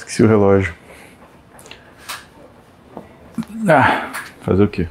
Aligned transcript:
Esqueci 0.00 0.22
o 0.22 0.26
relógio. 0.26 0.74
Ah, 3.68 4.10
fazer 4.40 4.64
o 4.64 4.68
quê? 4.68 4.88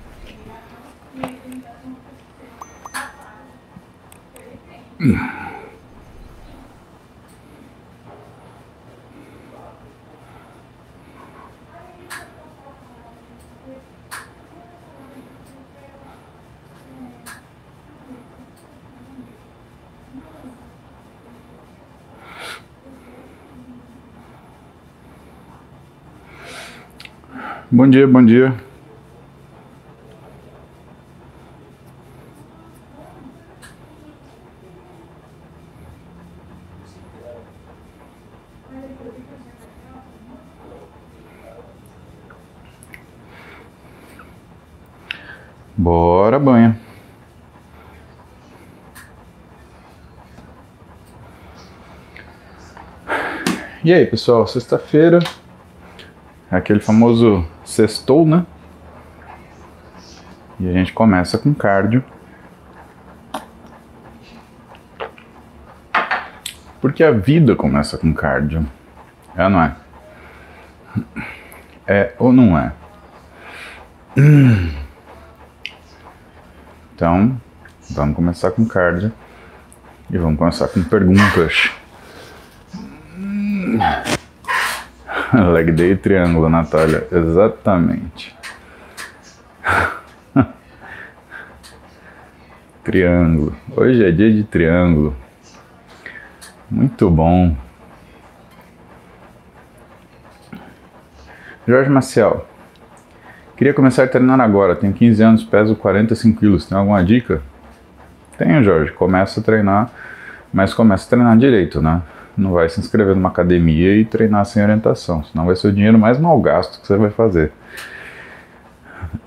Hum. 5.00 5.49
Bom 27.90 27.92
dia, 27.92 28.08
bom 28.08 28.24
dia. 28.24 28.54
Bora, 45.76 46.38
banha. 46.38 46.80
E 53.84 53.92
aí, 53.92 54.06
pessoal, 54.06 54.46
sexta-feira, 54.46 55.18
aquele 56.58 56.80
famoso 56.80 57.46
sextou, 57.64 58.26
né? 58.26 58.46
E 60.60 60.68
a 60.68 60.74
gente 60.74 60.92
começa 60.92 61.38
com 61.38 61.54
cardio. 61.54 62.04
Porque 66.82 67.04
a 67.04 67.12
vida 67.12 67.56
começa 67.56 67.98
com 67.98 68.14
cardio. 68.14 68.66
É 69.36 69.44
ou 69.44 69.50
não 69.50 69.64
é? 69.64 69.76
É 71.88 72.14
ou 72.18 72.34
não 72.34 72.58
é? 72.58 72.74
Então, 76.96 77.40
vamos 77.92 78.16
começar 78.16 78.52
com 78.52 78.66
cardio. 78.66 79.14
E 80.12 80.18
vamos 80.18 80.38
começar 80.38 80.68
com 80.68 80.84
perguntas. 80.84 81.72
Leg 85.54 85.72
day 85.72 85.96
triângulo, 85.96 86.50
Natália. 86.50 87.08
Exatamente. 87.12 88.36
triângulo. 92.84 93.56
Hoje 93.76 94.06
é 94.06 94.12
dia 94.12 94.32
de 94.32 94.44
triângulo. 94.44 95.16
Muito 96.70 97.10
bom. 97.10 97.56
Jorge 101.68 101.90
Maciel. 101.90 102.46
Queria 103.56 103.74
começar 103.74 104.04
a 104.04 104.08
treinar 104.08 104.40
agora. 104.42 104.76
Tenho 104.76 104.94
15 104.94 105.24
anos, 105.24 105.44
peso 105.44 105.76
45 105.76 106.40
quilos. 106.40 106.66
Tem 106.66 106.78
alguma 106.78 107.04
dica? 107.04 107.42
Tenho, 108.38 108.64
Jorge. 108.64 108.92
Começa 108.94 109.40
a 109.40 109.44
treinar, 109.44 109.90
mas 110.52 110.74
começa 110.74 111.06
a 111.06 111.10
treinar 111.10 111.38
direito, 111.38 111.82
né? 111.82 112.02
Não 112.40 112.54
vai 112.54 112.70
se 112.70 112.80
inscrever 112.80 113.16
numa 113.16 113.30
academia 113.30 113.96
e 113.96 114.06
treinar 114.06 114.46
sem 114.46 114.64
orientação, 114.64 115.24
senão 115.26 115.46
vai 115.46 115.56
ser 115.56 115.68
o 115.68 115.74
dinheiro 115.74 116.00
mais 116.00 116.18
mal 116.18 116.40
gasto 116.42 116.82
que 116.82 116.88
você 116.88 116.98
vai 116.98 117.10
fazer. 117.10 117.52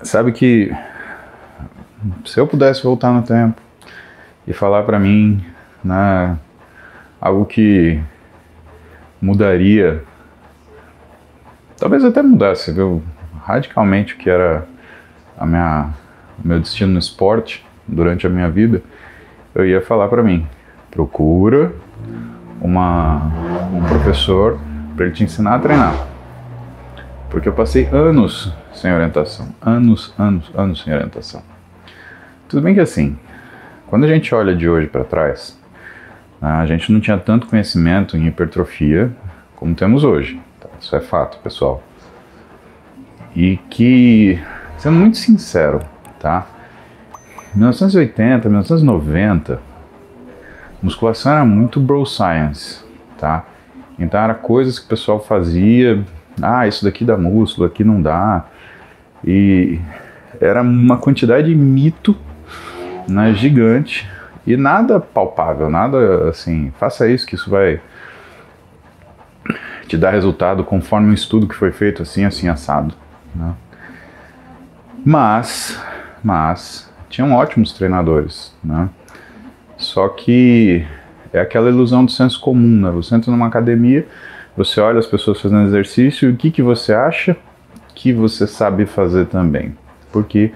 Sabe 0.01 0.31
que 0.31 0.75
se 2.25 2.39
eu 2.39 2.47
pudesse 2.47 2.83
voltar 2.83 3.11
no 3.11 3.21
tempo 3.21 3.61
e 4.47 4.53
falar 4.53 4.83
para 4.83 4.99
mim, 4.99 5.45
né, 5.83 6.37
algo 7.21 7.45
que 7.45 8.01
mudaria, 9.21 10.03
talvez 11.77 12.03
até 12.03 12.21
mudasse, 12.21 12.71
viu, 12.71 13.01
radicalmente 13.43 14.15
o 14.15 14.17
que 14.17 14.29
era 14.29 14.67
a 15.37 15.45
minha, 15.45 15.89
o 16.43 16.47
meu 16.47 16.59
destino 16.59 16.93
no 16.93 16.99
esporte 16.99 17.65
durante 17.87 18.25
a 18.25 18.29
minha 18.29 18.49
vida, 18.49 18.81
eu 19.53 19.65
ia 19.65 19.81
falar 19.81 20.07
para 20.07 20.23
mim, 20.23 20.47
procura 20.91 21.71
uma, 22.61 23.31
um 23.73 23.83
professor 23.83 24.59
para 24.95 25.05
ele 25.05 25.13
te 25.13 25.23
ensinar 25.23 25.55
a 25.55 25.59
treinar. 25.59 26.07
Porque 27.29 27.49
eu 27.49 27.53
passei 27.53 27.87
anos 27.91 28.53
sem 28.73 28.93
orientação. 28.93 29.47
Anos, 29.61 30.13
anos, 30.17 30.51
anos 30.55 30.83
sem 30.83 30.93
orientação. 30.93 31.41
Tudo 32.47 32.61
bem 32.61 32.73
que 32.73 32.79
assim, 32.79 33.17
quando 33.87 34.03
a 34.03 34.07
gente 34.07 34.33
olha 34.33 34.55
de 34.55 34.69
hoje 34.69 34.87
para 34.87 35.03
trás, 35.03 35.59
né, 36.41 36.49
a 36.49 36.65
gente 36.65 36.91
não 36.91 36.99
tinha 36.99 37.17
tanto 37.17 37.47
conhecimento 37.47 38.15
em 38.15 38.27
hipertrofia 38.27 39.11
como 39.55 39.73
temos 39.73 40.03
hoje. 40.03 40.39
Tá? 40.59 40.69
Isso 40.79 40.95
é 40.95 40.99
fato, 40.99 41.37
pessoal. 41.39 41.81
E 43.35 43.57
que, 43.69 44.39
sendo 44.77 44.97
muito 44.97 45.17
sincero, 45.17 45.79
tá? 46.19 46.45
1980, 47.55 48.47
1990, 48.49 49.59
musculação 50.83 51.31
era 51.31 51.45
muito 51.45 51.79
bro 51.79 52.05
science, 52.05 52.83
tá? 53.17 53.45
Então 53.97 54.19
era 54.19 54.33
coisas 54.33 54.77
que 54.77 54.85
o 54.85 54.89
pessoal 54.89 55.19
fazia, 55.19 56.03
ah, 56.41 56.67
isso 56.67 56.83
daqui 56.83 57.05
dá 57.05 57.17
músculo, 57.17 57.65
aqui 57.65 57.83
não 57.83 58.01
dá. 58.01 58.45
E 59.23 59.79
era 60.41 60.61
uma 60.61 60.97
quantidade 60.97 61.47
de 61.47 61.55
mito 61.55 62.15
né, 63.07 63.33
gigante 63.33 64.09
e 64.45 64.57
nada 64.57 64.99
palpável, 64.99 65.69
nada 65.69 66.29
assim, 66.29 66.73
faça 66.77 67.07
isso 67.07 67.25
que 67.25 67.35
isso 67.35 67.49
vai 67.49 67.79
te 69.87 69.97
dar 69.97 70.11
resultado 70.11 70.63
conforme 70.63 71.09
um 71.09 71.13
estudo 71.13 71.47
que 71.47 71.55
foi 71.55 71.71
feito 71.71 72.01
assim, 72.01 72.25
assim, 72.25 72.49
assado. 72.49 72.93
Né? 73.33 73.53
Mas, 75.05 75.81
mas, 76.23 76.91
tinham 77.09 77.33
ótimos 77.33 77.73
treinadores, 77.73 78.53
né? 78.63 78.89
Só 79.83 80.07
que 80.07 80.85
é 81.33 81.41
aquela 81.41 81.69
ilusão 81.69 82.05
do 82.05 82.11
senso 82.11 82.39
comum, 82.39 82.81
né? 82.81 82.91
Você 82.91 83.13
entra 83.13 83.29
numa 83.29 83.47
academia, 83.47 84.07
você 84.55 84.79
olha 84.79 84.99
as 84.99 85.05
pessoas 85.05 85.41
fazendo 85.41 85.67
exercício 85.67 86.29
e 86.29 86.33
o 86.33 86.37
que, 86.37 86.49
que 86.49 86.61
você 86.61 86.93
acha 86.93 87.35
que 87.93 88.13
você 88.13 88.47
sabe 88.47 88.85
fazer 88.85 89.25
também. 89.25 89.75
Porque 90.11 90.51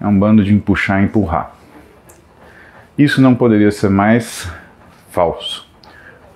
é 0.00 0.06
um 0.06 0.18
bando 0.18 0.42
de 0.42 0.52
empuxar 0.52 1.00
e 1.00 1.04
empurrar. 1.04 1.54
Isso 2.98 3.20
não 3.20 3.34
poderia 3.34 3.70
ser 3.70 3.88
mais 3.88 4.50
falso. 5.10 5.66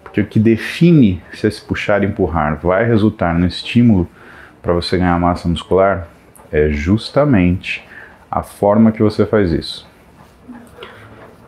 Porque 0.05 0.21
o 0.21 0.27
que 0.27 0.39
define 0.39 1.21
se 1.33 1.49
esse 1.49 1.61
puxar 1.61 2.03
e 2.03 2.07
empurrar 2.07 2.61
vai 2.63 2.85
resultar 2.85 3.37
no 3.37 3.47
estímulo 3.47 4.09
para 4.63 4.73
você 4.73 4.99
ganhar 4.99 5.19
massa 5.19 5.49
muscular 5.49 6.07
é 6.53 6.69
justamente 6.71 7.85
a 8.31 8.43
forma 8.43 8.93
que 8.93 9.03
você 9.03 9.27
faz 9.27 9.51
isso. 9.53 9.90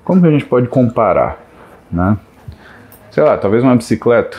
Como 0.05 0.21
que 0.21 0.27
a 0.27 0.31
gente 0.31 0.45
pode 0.45 0.67
comparar, 0.69 1.39
né? 1.91 2.17
Sei 3.11 3.23
lá, 3.23 3.37
talvez 3.37 3.63
uma 3.63 3.77
bicicleta, 3.77 4.39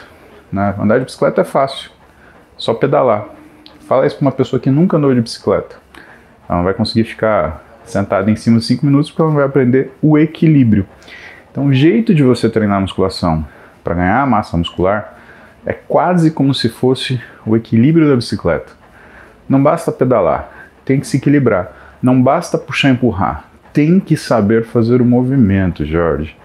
né? 0.52 0.76
Andar 0.80 1.00
de 1.00 1.06
bicicleta 1.06 1.42
é 1.42 1.44
fácil, 1.44 1.92
só 2.58 2.74
pedalar. 2.74 3.26
Fala 3.88 4.06
isso 4.06 4.18
para 4.18 4.26
uma 4.26 4.32
pessoa 4.32 4.60
que 4.60 4.70
nunca 4.70 4.98
andou 4.98 5.14
de 5.14 5.22
bicicleta. 5.22 5.76
Ela 6.48 6.58
não 6.58 6.66
vai 6.66 6.74
conseguir 6.74 7.04
ficar 7.04 7.64
sentada 7.86 8.30
em 8.30 8.36
cima 8.36 8.60
de 8.60 8.66
5 8.66 8.86
minutos 8.86 9.10
porque 9.10 9.22
ela 9.22 9.30
não 9.30 9.38
vai 9.38 9.46
aprender 9.46 9.92
o 10.02 10.18
equilíbrio. 10.18 10.86
Então, 11.52 11.68
o 11.68 11.74
jeito 11.74 12.14
de 12.16 12.24
você 12.24 12.50
treinar 12.50 12.82
musculação 12.82 13.46
para 13.84 13.94
ganhar 13.94 14.26
massa 14.26 14.58
muscular 14.58 15.18
é 15.66 15.74
quase 15.74 16.32
como 16.32 16.54
se 16.54 16.68
fosse 16.68 17.22
o 17.46 17.56
equilíbrio 17.56 18.10
da 18.10 18.16
bicicleta. 18.16 18.72
Não 19.48 19.62
basta 19.62 19.92
pedalar, 19.92 20.50
tem 20.84 21.00
que 21.00 21.08
se 21.08 21.18
equilibrar. 21.18 21.72
Não 22.02 22.22
basta 22.22 22.58
puxar 22.58 22.90
e 22.90 22.94
empurrar, 22.94 23.46
tem 23.74 24.00
que 24.00 24.16
saber 24.16 24.64
fazer 24.64 25.02
o 25.02 25.06
movimento, 25.06 25.84
Jorge. 25.84 26.36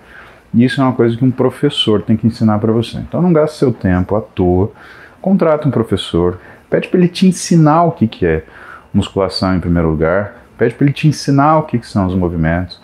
Isso 0.55 0.81
é 0.81 0.85
uma 0.85 0.95
coisa 0.95 1.17
que 1.17 1.25
um 1.25 1.31
professor 1.31 2.03
tem 2.03 2.17
que 2.17 2.27
ensinar 2.27 2.59
para 2.59 2.73
você. 2.73 2.97
Então 2.97 3.21
não 3.21 3.33
gaste 3.33 3.59
seu 3.59 3.73
tempo 3.73 4.17
à 4.17 4.21
toa, 4.21 4.73
contrata 5.21 5.69
um 5.69 5.71
professor, 5.71 6.39
pede 6.71 6.89
para 6.89 6.99
ele 6.99 7.09
te 7.09 7.27
ensinar 7.27 7.85
o 7.85 7.93
que, 7.93 8.09
que 8.09 8.25
é 8.25 8.45
musculação 8.93 9.55
em 9.55 9.61
primeiro 9.61 9.91
lugar, 9.91 10.35
pede 10.57 10.75
para 10.75 10.87
ele 10.87 10.95
te 10.95 11.07
ensinar 11.07 11.59
o 11.59 11.63
que, 11.65 11.79
que 11.79 11.87
são 11.87 12.07
os 12.07 12.15
movimentos, 12.15 12.81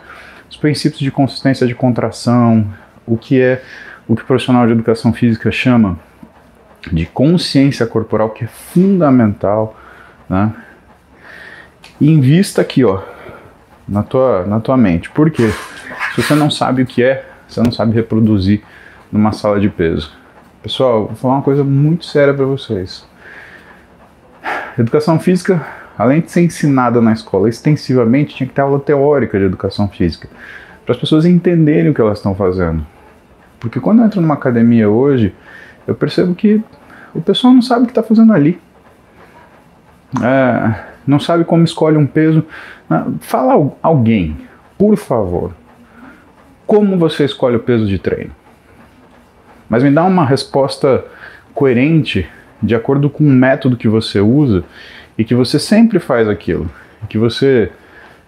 os 0.51 0.57
princípios 0.57 1.01
de 1.01 1.11
consistência 1.11 1.67
de 1.67 1.75
contração, 1.75 2.67
o 3.07 3.17
que 3.17 3.41
é 3.41 3.63
o 4.07 4.15
que 4.15 4.23
o 4.23 4.27
profissional 4.27 4.67
de 4.67 4.73
educação 4.73 5.15
física 5.15 5.51
chama 5.51 5.99
de 6.93 7.07
consciência 7.07 7.87
corporal, 7.87 8.29
que 8.31 8.45
é 8.45 8.47
fundamental, 8.47 9.75
né? 10.29 10.53
E 11.99 12.11
invista 12.11 12.61
aqui, 12.61 12.85
ó, 12.85 13.01
na 13.89 14.03
tua, 14.03 14.45
na 14.47 14.61
tua 14.61 14.77
mente. 14.77 15.11
Por 15.11 15.31
quê? 15.31 15.51
Se 16.15 16.23
você 16.23 16.35
não 16.35 16.51
sabe 16.51 16.83
o 16.83 16.87
que 16.87 17.03
é, 17.03 17.25
você 17.47 17.63
não 17.63 17.71
sabe 17.71 17.95
reproduzir 17.95 18.63
numa 19.11 19.33
sala 19.33 19.61
de 19.61 19.69
peso. 19.69 20.13
Pessoal, 20.63 21.07
vou 21.07 21.17
falar 21.17 21.35
uma 21.35 21.43
coisa 21.43 21.63
muito 21.63 22.05
séria 22.05 22.33
para 22.33 22.47
vocês. 22.47 23.07
Educação 24.79 25.21
física, 25.21 25.65
além 25.97 26.21
de 26.21 26.31
ser 26.31 26.43
ensinada 26.43 27.01
na 27.01 27.13
escola 27.13 27.49
extensivamente, 27.49 28.35
tinha 28.35 28.47
que 28.47 28.55
ter 28.55 28.63
aula 28.63 28.81
teórica 28.81 29.39
de 29.39 29.45
educação 29.45 29.89
física, 29.89 30.29
para 30.85 30.95
as 30.95 31.01
pessoas 31.01 31.25
entenderem 31.25 31.91
o 31.91 31.95
que 31.95 32.01
elas 32.01 32.19
estão 32.19 32.35
fazendo. 32.35 32.85
Porque 33.61 33.79
quando 33.79 34.01
eu 34.01 34.07
entro 34.07 34.21
numa 34.21 34.35
academia 34.35 34.89
hoje, 34.89 35.35
eu 35.87 35.95
percebo 35.95 36.35
que 36.35 36.63
o 37.15 37.21
pessoal 37.21 37.53
não 37.53 37.63
sabe 37.63 37.83
o 37.83 37.87
que 37.87 37.93
está 37.93 38.03
fazendo 38.03 38.33
ali. 38.33 38.61
É, 40.23 40.94
não 41.07 41.21
sabe 41.21 41.45
como 41.45 41.65
escolhe 41.65 41.97
um 41.97 42.07
peso. 42.07 42.45
Ah, 42.89 43.07
fala 43.21 43.73
alguém, 43.83 44.37
por 44.79 44.97
favor, 44.97 45.53
como 46.67 46.99
você 46.99 47.25
escolhe 47.25 47.57
o 47.57 47.61
peso 47.61 47.87
de 47.87 47.99
treino? 47.99 48.33
mas 49.69 49.83
me 49.83 49.91
dá 49.91 50.05
uma 50.05 50.25
resposta 50.25 51.05
coerente 51.53 52.29
de 52.63 52.75
acordo 52.75 53.11
com 53.11 53.25
o 53.25 53.29
método 53.29 53.77
que 53.77 53.89
você 53.89 54.21
usa 54.21 54.65
e 55.17 55.25
que 55.25 55.35
você 55.35 55.59
sempre 55.59 55.99
faz 55.99 56.29
aquilo, 56.29 56.71
que 57.09 57.19
você 57.19 57.71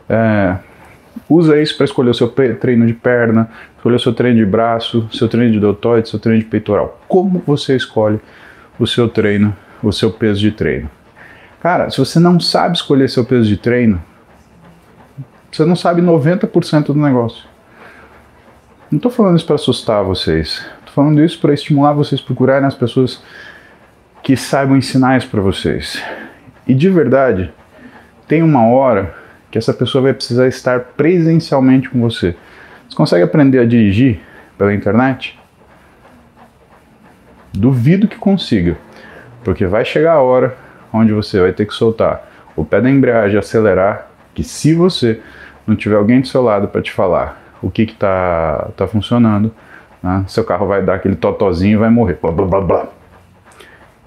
é, 0.09 0.57
usa 1.29 1.61
isso 1.61 1.77
para 1.77 1.85
escolher 1.85 2.11
o 2.11 2.15
seu 2.15 2.29
treino 2.29 2.87
de 2.87 2.93
perna, 2.93 3.49
escolher 3.77 3.97
o 3.97 4.01
seu 4.01 4.13
treino 4.13 4.39
de 4.39 4.45
braço, 4.45 5.09
seu 5.13 5.29
treino 5.29 5.53
de 5.53 5.61
deltoide, 5.61 6.09
seu 6.09 6.19
treino 6.19 6.41
de 6.41 6.47
peitoral. 6.47 7.01
Como 7.09 7.43
você 7.47 7.77
escolhe 7.77 8.21
o 8.79 8.87
seu 8.87 9.09
treino, 9.09 9.57
o 9.83 9.93
seu 9.93 10.11
peso 10.11 10.41
de 10.41 10.53
treino? 10.53 10.91
Cara, 11.61 11.91
se 11.91 11.99
você 11.99 12.19
não 12.19 12.39
sabe 12.39 12.77
escolher 12.77 13.09
seu 13.09 13.25
peso 13.25 13.49
de 13.49 13.57
treino, 13.57 14.03
você 15.51 15.65
não 15.65 15.77
sabe 15.77 16.03
90% 16.03 16.87
do 16.87 16.95
negócio. 16.95 17.45
Não 18.91 18.99
estou 18.99 19.11
falando 19.11 19.37
isso 19.37 19.47
para 19.47 19.57
assustar 19.57 20.05
vocês 20.05 20.65
falando 20.97 21.23
isso 21.23 21.39
para 21.39 21.53
estimular 21.53 21.93
vocês 21.93 22.19
a 22.19 22.25
procurarem 22.25 22.67
as 22.67 22.75
pessoas 22.75 23.23
que 24.23 24.35
saibam 24.35 24.79
ensinar 24.79 25.19
isso 25.19 25.29
para 25.29 25.43
vocês. 25.43 26.03
E 26.67 26.73
de 26.73 26.89
verdade, 26.89 27.53
tem 28.27 28.43
uma 28.43 28.67
hora 28.67 29.15
que 29.51 29.59
essa 29.59 29.75
pessoa 29.75 30.01
vai 30.01 30.15
precisar 30.15 30.49
estar 30.49 30.81
presencialmente 30.97 31.91
com 31.91 32.01
você. 32.01 32.35
Você 32.89 32.97
consegue 32.97 33.23
aprender 33.23 33.59
a 33.59 33.67
dirigir 33.67 34.21
pela 34.57 34.73
internet? 34.73 35.39
Duvido 37.53 38.09
que 38.09 38.17
consiga, 38.17 38.79
porque 39.45 39.67
vai 39.67 39.85
chegar 39.85 40.15
a 40.15 40.23
hora 40.23 40.57
onde 40.93 41.13
você 41.13 41.41
vai 41.41 41.53
ter 41.53 41.67
que 41.67 41.75
soltar 41.75 42.29
o 42.57 42.65
pé 42.65 42.81
da 42.81 42.91
embreagem 42.91 43.39
acelerar, 43.39 44.09
que 44.35 44.43
se 44.43 44.75
você 44.75 45.21
não 45.67 45.77
tiver 45.77 45.97
alguém 45.97 46.21
do 46.21 46.27
seu 46.27 46.43
lado 46.43 46.69
para 46.69 46.81
te 46.81 46.93
falar 46.93 47.43
o 47.63 47.71
que 47.71 47.83
está 47.83 48.69
tá 48.77 48.87
funcionando, 48.87 49.53
né? 50.03 50.25
Seu 50.29 50.45
carro 50.45 50.67
vai 50.67 50.83
dar 50.83 50.95
aquele 50.95 51.17
totozinho 51.17 51.75
e 51.75 51.77
vai 51.77 51.91
morrer. 51.91 52.19
Blá, 52.21 52.31
blá, 52.31 52.47
blá, 52.47 52.61
blá. 52.61 52.87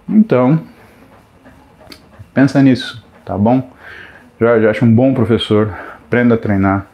Então, 0.08 0.60
pensa 2.34 2.62
nisso, 2.62 3.06
tá 3.26 3.38
bom? 3.38 3.70
Jorge, 4.40 4.68
acha 4.68 4.86
um 4.86 4.94
bom 4.94 5.14
professor, 5.14 5.74
aprenda 6.06 6.36
a 6.36 6.38
treinar. 6.38 6.88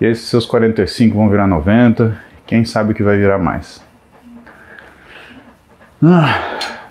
E 0.00 0.06
esses 0.06 0.24
seus 0.28 0.46
45 0.46 1.14
vão 1.14 1.28
virar 1.28 1.46
90, 1.46 2.18
quem 2.46 2.64
sabe 2.64 2.92
o 2.92 2.94
que 2.94 3.02
vai 3.02 3.16
virar 3.18 3.38
mais. 3.38 3.84
Ah. 6.02 6.81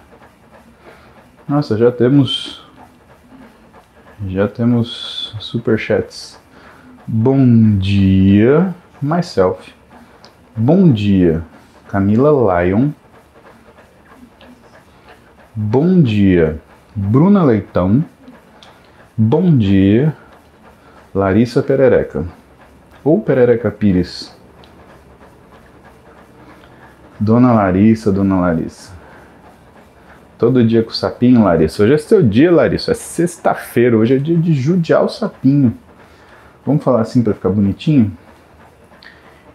Nossa, 1.51 1.77
já 1.77 1.92
temos 1.92 2.65
já 4.25 4.48
temos 4.48 5.36
superchats. 5.38 6.39
Bom 7.06 7.77
dia, 7.77 8.74
myself. 9.01 9.74
Bom 10.56 10.94
dia, 10.94 11.44
Camila 11.89 12.31
Lyon. 12.31 12.92
Bom 15.53 16.01
dia, 16.01 16.57
Bruna 16.95 17.44
Leitão. 17.44 18.01
Bom 19.18 19.57
dia, 19.57 20.15
Larissa 21.13 21.62
Perereca. 21.62 22.25
Ou 23.04 23.21
Perereca 23.21 23.69
Pires. 23.69 24.33
Dona 27.19 27.51
Larissa, 27.51 28.09
Dona 28.09 28.39
Larissa. 28.39 28.91
Todo 30.42 30.66
dia 30.66 30.82
com 30.82 30.90
o 30.90 30.94
sapinho, 30.94 31.44
Larissa. 31.44 31.84
Hoje 31.84 31.94
é 31.94 31.98
seu 32.00 32.24
dia, 32.24 32.52
Larissa. 32.52 32.94
É 32.94 32.96
sexta-feira. 32.96 33.96
Hoje 33.96 34.16
é 34.16 34.18
dia 34.18 34.36
de 34.36 34.56
judiar 34.56 35.06
o 35.06 35.08
sapinho. 35.08 35.78
Vamos 36.66 36.84
falar 36.84 37.02
assim 37.02 37.22
para 37.22 37.36
ficar 37.36 37.50
bonitinho? 37.50 38.12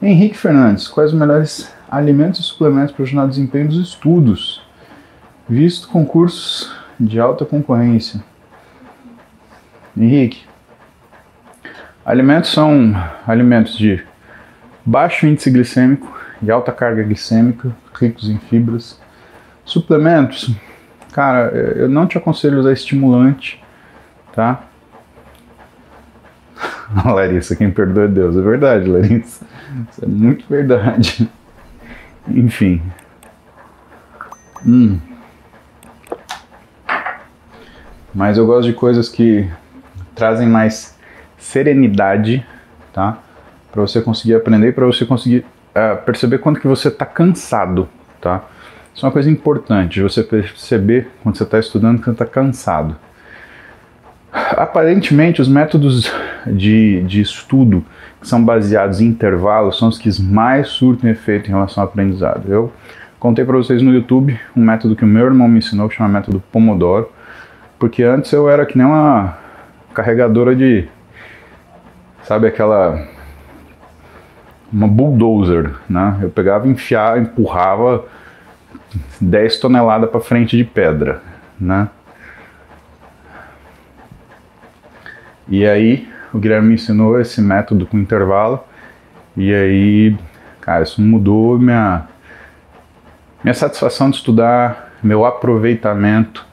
Henrique 0.00 0.36
Fernandes, 0.36 0.86
quais 0.86 1.12
os 1.12 1.18
melhores 1.18 1.74
alimentos 1.90 2.38
e 2.38 2.42
suplementos 2.44 2.92
para 2.92 3.02
ajudar 3.02 3.24
o 3.24 3.28
desempenho 3.28 3.66
dos 3.66 3.80
estudos, 3.80 4.64
visto 5.48 5.88
concursos 5.88 6.72
de 7.00 7.18
alta 7.18 7.44
concorrência? 7.44 8.22
Henrique, 9.96 10.44
alimentos 12.04 12.52
são 12.52 12.94
alimentos 13.26 13.76
de 13.76 14.04
baixo 14.84 15.26
índice 15.26 15.50
glicêmico 15.50 16.16
e 16.40 16.48
alta 16.48 16.70
carga 16.70 17.02
glicêmica, 17.02 17.74
ricos 17.92 18.30
em 18.30 18.38
fibras. 18.38 19.00
Suplementos, 19.64 20.54
cara, 21.16 21.48
eu 21.48 21.88
não 21.88 22.06
te 22.06 22.18
aconselho 22.18 22.58
usar 22.58 22.74
estimulante, 22.74 23.64
tá? 24.34 24.64
Larissa, 27.06 27.56
quem 27.56 27.70
perdoa 27.70 28.04
é 28.04 28.08
Deus. 28.08 28.36
É 28.36 28.42
verdade, 28.42 28.86
Larissa. 28.86 29.46
Isso 29.90 30.04
é 30.04 30.06
muito 30.06 30.44
verdade. 30.46 31.26
Enfim. 32.28 32.82
Hum. 34.66 34.98
Mas 38.14 38.36
eu 38.36 38.46
gosto 38.46 38.68
de 38.68 38.74
coisas 38.74 39.08
que 39.08 39.50
trazem 40.14 40.46
mais 40.46 40.98
serenidade, 41.38 42.46
tá? 42.92 43.16
Para 43.72 43.80
você 43.80 44.02
conseguir 44.02 44.34
aprender, 44.34 44.74
para 44.74 44.84
você 44.84 45.06
conseguir 45.06 45.46
uh, 45.70 45.96
perceber 46.04 46.38
quando 46.40 46.60
que 46.60 46.68
você 46.68 46.88
está 46.88 47.06
cansado, 47.06 47.88
tá? 48.20 48.44
Isso 48.96 49.04
é 49.04 49.08
uma 49.08 49.12
coisa 49.12 49.30
importante, 49.30 50.00
você 50.00 50.22
perceber 50.22 51.10
quando 51.22 51.36
você 51.36 51.42
está 51.42 51.58
estudando 51.58 51.98
que 51.98 52.06
você 52.06 52.12
está 52.12 52.24
cansado. 52.24 52.96
Aparentemente, 54.32 55.42
os 55.42 55.48
métodos 55.48 56.10
de, 56.46 57.02
de 57.02 57.20
estudo 57.20 57.84
que 58.18 58.26
são 58.26 58.42
baseados 58.42 59.02
em 59.02 59.04
intervalos 59.04 59.76
são 59.76 59.88
os 59.88 59.98
que 59.98 60.08
mais 60.22 60.68
surtem 60.68 61.10
efeito 61.10 61.48
em 61.48 61.52
relação 61.52 61.82
ao 61.82 61.90
aprendizado. 61.90 62.50
Eu 62.50 62.72
contei 63.20 63.44
para 63.44 63.58
vocês 63.58 63.82
no 63.82 63.92
YouTube 63.92 64.40
um 64.56 64.64
método 64.64 64.96
que 64.96 65.04
o 65.04 65.06
meu 65.06 65.26
irmão 65.26 65.46
me 65.46 65.58
ensinou, 65.58 65.90
que 65.90 65.96
chama 65.96 66.08
método 66.08 66.42
Pomodoro, 66.50 67.10
porque 67.78 68.02
antes 68.02 68.32
eu 68.32 68.48
era 68.48 68.64
que 68.64 68.78
nem 68.78 68.86
uma 68.86 69.36
carregadora 69.92 70.56
de. 70.56 70.88
Sabe 72.22 72.46
aquela. 72.46 73.06
Uma 74.72 74.88
bulldozer, 74.88 75.72
né? 75.86 76.18
Eu 76.22 76.30
pegava, 76.30 76.66
enfiava, 76.66 77.18
empurrava 77.18 78.06
10 79.20 79.58
toneladas 79.58 80.10
para 80.10 80.20
frente 80.20 80.56
de 80.56 80.64
pedra, 80.64 81.22
né? 81.60 81.88
E 85.48 85.66
aí 85.66 86.08
o 86.32 86.38
Guilherme 86.38 86.68
me 86.68 86.74
ensinou 86.74 87.20
esse 87.20 87.40
método 87.40 87.86
com 87.86 87.98
intervalo. 87.98 88.62
E 89.36 89.54
aí, 89.54 90.16
cara, 90.60 90.82
isso 90.82 91.00
mudou 91.00 91.58
minha, 91.58 92.06
minha 93.44 93.54
satisfação 93.54 94.10
de 94.10 94.16
estudar, 94.16 94.92
meu 95.02 95.24
aproveitamento. 95.24 96.44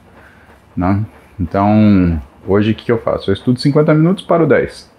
Né? 0.76 1.04
Então, 1.38 2.20
hoje 2.46 2.72
o 2.72 2.74
que, 2.74 2.90
eu 2.90 2.98
faço? 2.98 3.30
Eu 3.30 3.34
estudo 3.34 3.58
50 3.58 3.92
minutos 3.94 4.24
para 4.24 4.44
o 4.44 4.46
10. 4.46 4.92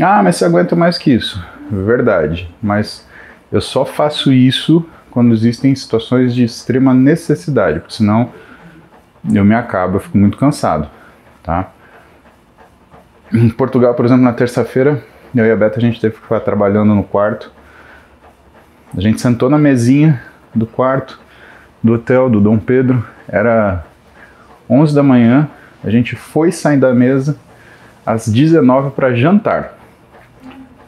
Ah, 0.00 0.22
mas 0.22 0.36
você 0.36 0.44
aguenta 0.44 0.74
mais 0.74 0.98
que 0.98 1.12
isso. 1.12 1.42
Verdade. 1.70 2.52
Mas 2.62 3.06
eu 3.50 3.60
só 3.60 3.84
faço 3.84 4.32
isso 4.32 4.84
quando 5.18 5.32
existem 5.32 5.74
situações 5.74 6.32
de 6.32 6.44
extrema 6.44 6.94
necessidade, 6.94 7.80
porque 7.80 7.92
senão 7.92 8.30
eu 9.34 9.44
me 9.44 9.52
acabo, 9.52 9.96
eu 9.96 10.00
fico 10.00 10.16
muito 10.16 10.38
cansado, 10.38 10.88
tá? 11.42 11.72
Em 13.32 13.48
Portugal, 13.48 13.94
por 13.94 14.04
exemplo, 14.04 14.22
na 14.22 14.32
terça-feira, 14.32 15.02
eu 15.34 15.44
e 15.44 15.50
a 15.50 15.56
Beta 15.56 15.78
a 15.78 15.80
gente 15.80 16.00
teve 16.00 16.14
que 16.14 16.22
ficar 16.22 16.38
trabalhando 16.38 16.94
no 16.94 17.02
quarto. 17.02 17.50
A 18.96 19.00
gente 19.00 19.20
sentou 19.20 19.50
na 19.50 19.58
mesinha 19.58 20.22
do 20.54 20.68
quarto 20.68 21.18
do 21.82 21.94
hotel 21.94 22.30
do 22.30 22.40
Dom 22.40 22.56
Pedro, 22.56 23.04
era 23.26 23.84
11 24.70 24.94
da 24.94 25.02
manhã, 25.02 25.48
a 25.82 25.90
gente 25.90 26.14
foi 26.14 26.52
sair 26.52 26.78
da 26.78 26.94
mesa 26.94 27.36
às 28.06 28.28
19 28.28 28.92
para 28.92 29.12
jantar. 29.16 29.76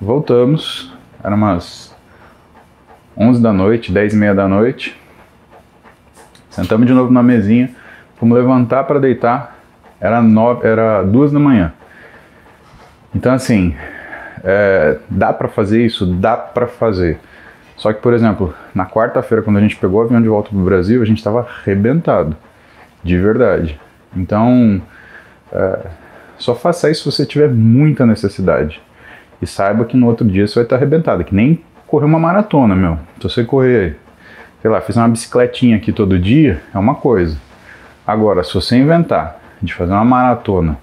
Voltamos, 0.01 0.95
era 1.21 1.35
umas 1.35 1.90
11 3.21 3.43
da 3.43 3.53
noite, 3.53 3.93
10 3.93 4.15
e 4.15 4.17
meia 4.17 4.35
da 4.35 4.49
noite. 4.49 4.99
Sentamos 6.49 6.87
de 6.87 6.95
novo 6.95 7.13
na 7.13 7.23
mesinha, 7.23 7.71
fomos 8.17 8.39
levantar 8.39 8.85
para 8.85 8.99
deitar, 8.99 9.59
era, 10.01 10.23
nove, 10.23 10.67
era 10.67 11.03
duas 11.03 11.31
da 11.31 11.39
manhã. 11.39 11.71
Então, 13.15 13.35
assim, 13.35 13.77
é, 14.43 14.97
dá 15.11 15.35
para 15.35 15.49
fazer 15.49 15.85
isso? 15.85 16.07
Dá 16.07 16.35
para 16.35 16.67
fazer. 16.67 17.19
Só 17.77 17.93
que, 17.93 18.01
por 18.01 18.15
exemplo, 18.15 18.55
na 18.75 18.87
quarta-feira, 18.87 19.43
quando 19.43 19.59
a 19.59 19.61
gente 19.61 19.77
pegou 19.77 20.01
o 20.01 20.05
avião 20.05 20.23
de 20.23 20.29
volta 20.29 20.49
para 20.49 20.59
o 20.59 20.65
Brasil, 20.65 21.03
a 21.03 21.05
gente 21.05 21.19
estava 21.19 21.41
arrebentado, 21.41 22.35
de 23.05 23.19
verdade. 23.19 23.79
Então, 24.17 24.81
é, 25.53 25.79
só 26.39 26.55
faça 26.55 26.91
isso 26.91 27.11
se 27.11 27.17
você 27.19 27.27
tiver 27.27 27.49
muita 27.49 28.07
necessidade. 28.07 28.81
E 29.43 29.47
saiba 29.47 29.85
que 29.85 29.97
no 29.97 30.07
outro 30.07 30.27
dia 30.27 30.47
você 30.47 30.55
vai 30.55 30.65
estar 30.65 30.77
arrebentado, 30.77 31.23
que 31.23 31.35
nem 31.35 31.63
correr 31.91 32.07
uma 32.07 32.21
maratona, 32.21 32.77
meu. 32.77 32.99
Se 33.17 33.25
você 33.25 33.45
correr, 33.45 33.99
sei 34.63 34.71
lá, 34.71 34.81
fizer 34.81 35.01
uma 35.01 35.09
bicicletinha 35.09 35.77
aqui 35.77 35.93
todo 35.93 36.19
dia, 36.19 36.63
é 36.73 36.79
uma 36.79 36.95
coisa. 36.95 37.37
Agora, 38.07 38.45
se 38.45 38.55
você 38.55 38.77
inventar 38.77 39.41
de 39.61 39.75
fazer 39.75 39.93
uma 39.93 40.05
maratona 40.05 40.79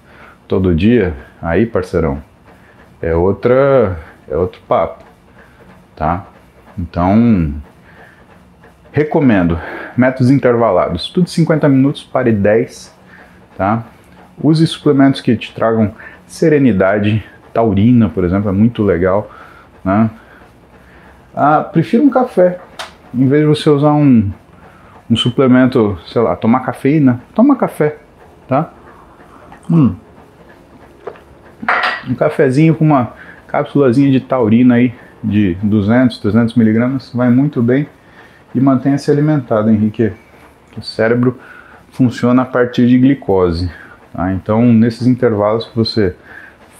todo 0.46 0.74
dia, 0.74 1.14
aí, 1.40 1.64
parceirão, 1.64 2.22
é 3.00 3.14
outra, 3.14 3.98
é 4.28 4.36
outro 4.36 4.60
papo, 4.68 5.02
tá? 5.96 6.26
Então, 6.78 7.54
recomendo 8.92 9.58
métodos 9.96 10.30
intervalados, 10.30 11.08
tudo 11.08 11.28
50 11.28 11.68
minutos, 11.70 12.02
pare 12.04 12.32
10, 12.32 12.94
tá? 13.56 13.82
Use 14.40 14.66
suplementos 14.66 15.22
que 15.22 15.34
te 15.36 15.54
tragam 15.54 15.92
serenidade, 16.26 17.24
taurina, 17.52 18.10
por 18.10 18.24
exemplo, 18.24 18.50
é 18.50 18.52
muito 18.52 18.82
legal, 18.82 19.30
né? 19.82 20.10
Ah, 21.40 21.62
prefiro 21.62 22.02
um 22.02 22.10
café, 22.10 22.58
em 23.14 23.28
vez 23.28 23.42
de 23.42 23.46
você 23.46 23.70
usar 23.70 23.92
um, 23.92 24.28
um 25.08 25.14
suplemento, 25.14 25.96
sei 26.04 26.20
lá, 26.20 26.34
tomar 26.34 26.66
cafeína, 26.66 27.20
toma 27.32 27.54
café, 27.54 27.98
tá? 28.48 28.72
Hum. 29.70 29.94
Um 32.08 32.14
cafezinho 32.16 32.74
com 32.74 32.84
uma 32.84 33.12
cápsulazinha 33.46 34.10
de 34.10 34.18
taurina 34.18 34.74
aí, 34.74 34.92
de 35.22 35.56
200, 35.62 36.18
300 36.18 36.56
miligramas, 36.56 37.12
vai 37.14 37.30
muito 37.30 37.62
bem 37.62 37.86
e 38.52 38.60
mantenha-se 38.60 39.08
alimentado, 39.08 39.70
Henrique. 39.70 40.10
O 40.76 40.82
cérebro 40.82 41.38
funciona 41.92 42.42
a 42.42 42.46
partir 42.46 42.88
de 42.88 42.98
glicose. 42.98 43.70
Tá? 44.12 44.32
Então, 44.32 44.72
nesses 44.72 45.06
intervalos 45.06 45.66
que 45.66 45.76
você 45.76 46.16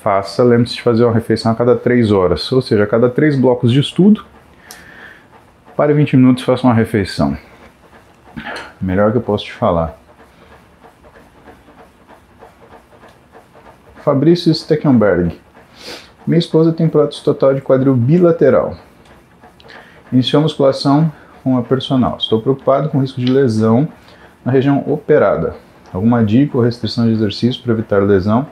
faça, 0.02 0.42
lembre-se 0.42 0.74
de 0.74 0.82
fazer 0.82 1.04
uma 1.04 1.14
refeição 1.14 1.52
a 1.52 1.54
cada 1.54 1.76
3 1.76 2.10
horas, 2.10 2.50
ou 2.50 2.60
seja, 2.60 2.82
a 2.82 2.88
cada 2.88 3.08
3 3.08 3.38
blocos 3.38 3.70
de 3.70 3.78
estudo, 3.78 4.24
pare 5.78 5.94
20 5.94 6.16
minutos 6.16 6.42
e 6.42 6.46
faça 6.46 6.66
uma 6.66 6.74
refeição. 6.74 7.38
Melhor 8.80 9.12
que 9.12 9.18
eu 9.18 9.22
posso 9.22 9.44
te 9.44 9.52
falar. 9.52 9.96
Fabrício 14.02 14.52
Steckenberg. 14.52 15.40
Minha 16.26 16.40
esposa 16.40 16.72
tem 16.72 16.88
prótese 16.88 17.22
total 17.22 17.54
de 17.54 17.60
quadril 17.60 17.94
bilateral. 17.94 18.76
Iniciou 20.12 20.40
a 20.40 20.42
musculação 20.42 21.12
com 21.44 21.56
a 21.56 21.62
personal. 21.62 22.16
Estou 22.18 22.42
preocupado 22.42 22.88
com 22.88 22.98
o 22.98 23.00
risco 23.00 23.20
de 23.20 23.30
lesão 23.30 23.86
na 24.44 24.50
região 24.50 24.82
operada. 24.84 25.54
Alguma 25.92 26.24
dica 26.24 26.58
ou 26.58 26.64
restrição 26.64 27.06
de 27.06 27.12
exercício 27.12 27.62
para 27.62 27.72
evitar 27.72 28.02
lesão? 28.02 28.48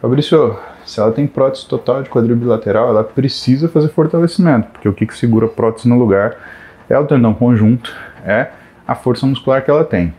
Fabrício, 0.00 0.56
se 0.86 1.00
ela 1.00 1.10
tem 1.10 1.26
prótese 1.26 1.66
total 1.66 2.00
de 2.02 2.08
quadril 2.08 2.36
bilateral, 2.36 2.88
ela 2.88 3.02
precisa 3.02 3.68
fazer 3.68 3.88
fortalecimento, 3.88 4.68
porque 4.68 4.88
o 4.88 4.92
que, 4.92 5.04
que 5.04 5.16
segura 5.16 5.46
a 5.46 5.48
prótese 5.48 5.88
no 5.88 5.98
lugar 5.98 6.36
é 6.88 6.96
o 6.96 7.04
tendão 7.04 7.34
conjunto, 7.34 7.92
é 8.24 8.50
a 8.86 8.94
força 8.94 9.26
muscular 9.26 9.64
que 9.64 9.70
ela 9.70 9.84
tem. 9.84 10.14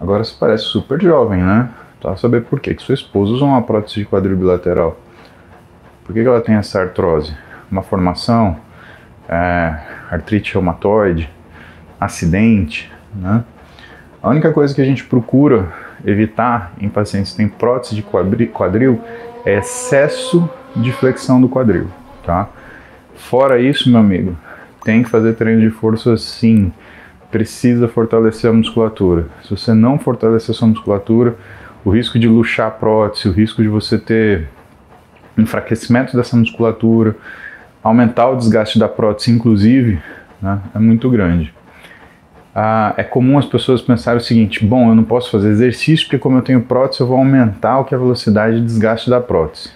Agora 0.00 0.24
você 0.24 0.34
parece 0.38 0.64
super 0.64 1.00
jovem, 1.00 1.40
né? 1.40 1.70
Tá 2.00 2.16
saber 2.16 2.42
por 2.42 2.58
que, 2.58 2.74
que 2.74 2.82
sua 2.82 2.94
esposa 2.94 3.32
usa 3.32 3.44
uma 3.44 3.62
prótese 3.62 4.00
de 4.00 4.06
quadril 4.06 4.36
bilateral. 4.36 4.98
Por 6.04 6.14
que, 6.14 6.22
que 6.22 6.28
ela 6.28 6.40
tem 6.40 6.56
essa 6.56 6.80
artrose? 6.80 7.32
Uma 7.70 7.82
formação, 7.82 8.56
é, 9.28 9.76
artrite 10.10 10.54
reumatoide, 10.54 11.30
acidente, 12.00 12.90
né? 13.14 13.44
A 14.20 14.28
única 14.28 14.52
coisa 14.52 14.74
que 14.74 14.80
a 14.80 14.84
gente 14.84 15.04
procura 15.04 15.68
evitar 16.04 16.72
em 16.80 16.88
pacientes 16.88 17.30
que 17.30 17.36
têm 17.36 17.48
prótese 17.48 17.94
de 17.94 18.46
quadril 18.46 19.00
é 19.44 19.58
excesso 19.58 20.48
de 20.76 20.92
flexão 20.92 21.40
do 21.40 21.48
quadril, 21.48 21.88
tá? 22.24 22.48
Fora 23.14 23.60
isso, 23.60 23.90
meu 23.90 24.00
amigo, 24.00 24.36
tem 24.84 25.02
que 25.02 25.10
fazer 25.10 25.34
treino 25.34 25.60
de 25.60 25.70
força 25.70 26.16
sim. 26.16 26.72
Precisa 27.30 27.86
fortalecer 27.86 28.50
a 28.50 28.52
musculatura. 28.52 29.26
Se 29.42 29.50
você 29.50 29.72
não 29.72 29.98
fortalecer 29.98 30.54
a 30.54 30.58
sua 30.58 30.68
musculatura, 30.68 31.36
o 31.84 31.90
risco 31.90 32.18
de 32.18 32.26
luxar 32.26 32.68
a 32.68 32.70
prótese, 32.70 33.28
o 33.28 33.32
risco 33.32 33.62
de 33.62 33.68
você 33.68 33.98
ter 33.98 34.48
enfraquecimento 35.38 36.16
dessa 36.16 36.36
musculatura, 36.36 37.16
aumentar 37.82 38.28
o 38.28 38.36
desgaste 38.36 38.78
da 38.78 38.88
prótese, 38.88 39.30
inclusive, 39.30 40.00
né, 40.42 40.60
é 40.74 40.78
muito 40.78 41.08
grande. 41.08 41.54
Ah, 42.54 42.94
é 42.96 43.04
comum 43.04 43.38
as 43.38 43.46
pessoas 43.46 43.80
pensarem 43.80 44.20
o 44.20 44.24
seguinte: 44.24 44.64
bom, 44.64 44.88
eu 44.88 44.94
não 44.94 45.04
posso 45.04 45.30
fazer 45.30 45.50
exercício 45.50 46.06
porque, 46.06 46.18
como 46.18 46.38
eu 46.38 46.42
tenho 46.42 46.62
prótese, 46.62 47.00
eu 47.00 47.06
vou 47.06 47.16
aumentar 47.16 47.78
o 47.78 47.84
que 47.84 47.94
é 47.94 47.96
a 47.96 48.00
velocidade 48.00 48.56
de 48.56 48.66
desgaste 48.66 49.08
da 49.08 49.20
prótese. 49.20 49.70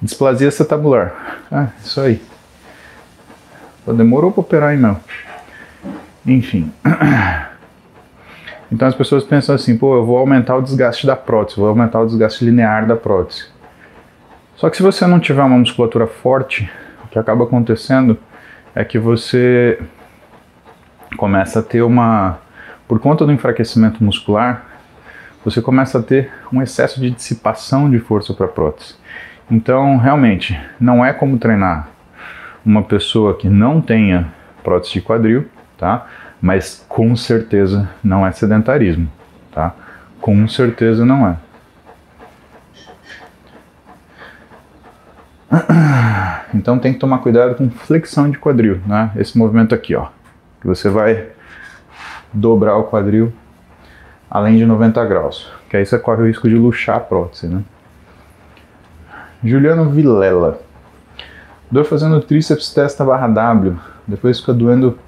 Displasia 0.00 0.48
acetabular. 0.48 1.12
Ah, 1.50 1.68
isso 1.82 2.00
aí. 2.00 2.22
Demorou 3.86 4.30
para 4.30 4.40
operar, 4.40 4.72
hein, 4.72 4.78
meu? 4.78 4.96
Enfim. 6.26 6.72
Então 8.70 8.86
as 8.86 8.94
pessoas 8.94 9.24
pensam 9.24 9.54
assim: 9.54 9.76
pô, 9.76 9.96
eu 9.96 10.04
vou 10.04 10.18
aumentar 10.18 10.54
o 10.54 10.62
desgaste 10.62 11.06
da 11.06 11.16
prótese, 11.16 11.58
vou 11.58 11.68
aumentar 11.68 12.00
o 12.00 12.06
desgaste 12.06 12.44
linear 12.44 12.86
da 12.86 12.96
prótese. 12.96 13.46
Só 14.56 14.68
que 14.68 14.76
se 14.76 14.82
você 14.82 15.06
não 15.06 15.18
tiver 15.18 15.42
uma 15.42 15.56
musculatura 15.56 16.06
forte, 16.06 16.70
o 17.04 17.08
que 17.08 17.18
acaba 17.18 17.44
acontecendo 17.44 18.18
é 18.74 18.84
que 18.84 18.98
você 18.98 19.80
começa 21.16 21.60
a 21.60 21.62
ter 21.62 21.82
uma. 21.82 22.38
Por 22.86 22.98
conta 22.98 23.26
do 23.26 23.32
enfraquecimento 23.32 24.02
muscular, 24.02 24.64
você 25.44 25.60
começa 25.60 25.98
a 25.98 26.02
ter 26.02 26.30
um 26.52 26.62
excesso 26.62 27.00
de 27.00 27.10
dissipação 27.10 27.90
de 27.90 27.98
força 27.98 28.32
para 28.32 28.46
a 28.46 28.48
prótese. 28.48 28.94
Então, 29.50 29.96
realmente, 29.96 30.58
não 30.80 31.04
é 31.04 31.12
como 31.12 31.38
treinar 31.38 31.88
uma 32.64 32.82
pessoa 32.82 33.36
que 33.36 33.48
não 33.48 33.80
tenha 33.80 34.28
prótese 34.62 34.94
de 34.94 35.00
quadril, 35.00 35.46
tá? 35.76 36.06
Mas 36.40 36.84
com 36.88 37.16
certeza 37.16 37.88
não 38.02 38.26
é 38.26 38.32
sedentarismo, 38.32 39.10
tá? 39.52 39.74
Com 40.20 40.46
certeza 40.48 41.04
não 41.04 41.28
é. 41.28 41.36
Então 46.54 46.78
tem 46.78 46.92
que 46.92 46.98
tomar 46.98 47.18
cuidado 47.18 47.54
com 47.54 47.70
flexão 47.70 48.30
de 48.30 48.38
quadril, 48.38 48.80
né? 48.86 49.10
Esse 49.16 49.36
movimento 49.36 49.74
aqui, 49.74 49.94
ó, 49.94 50.08
você 50.68 50.88
vai 50.88 51.26
dobrar 52.32 52.76
o 52.76 52.84
quadril 52.84 53.32
além 54.30 54.56
de 54.58 54.66
90 54.66 55.04
graus, 55.06 55.50
que 55.68 55.76
aí 55.76 55.84
você 55.84 55.98
corre 55.98 56.22
o 56.22 56.26
risco 56.26 56.48
de 56.48 56.54
luxar 56.54 56.96
a 56.96 57.00
prótese, 57.00 57.46
né? 57.46 57.62
Juliano 59.42 59.88
Vilela. 59.90 60.60
Dor 61.70 61.84
fazendo 61.84 62.20
tríceps 62.20 62.72
testa 62.72 63.04
barra 63.04 63.28
W, 63.28 63.78
depois 64.06 64.40
fica 64.40 64.52
doendo 64.52 64.98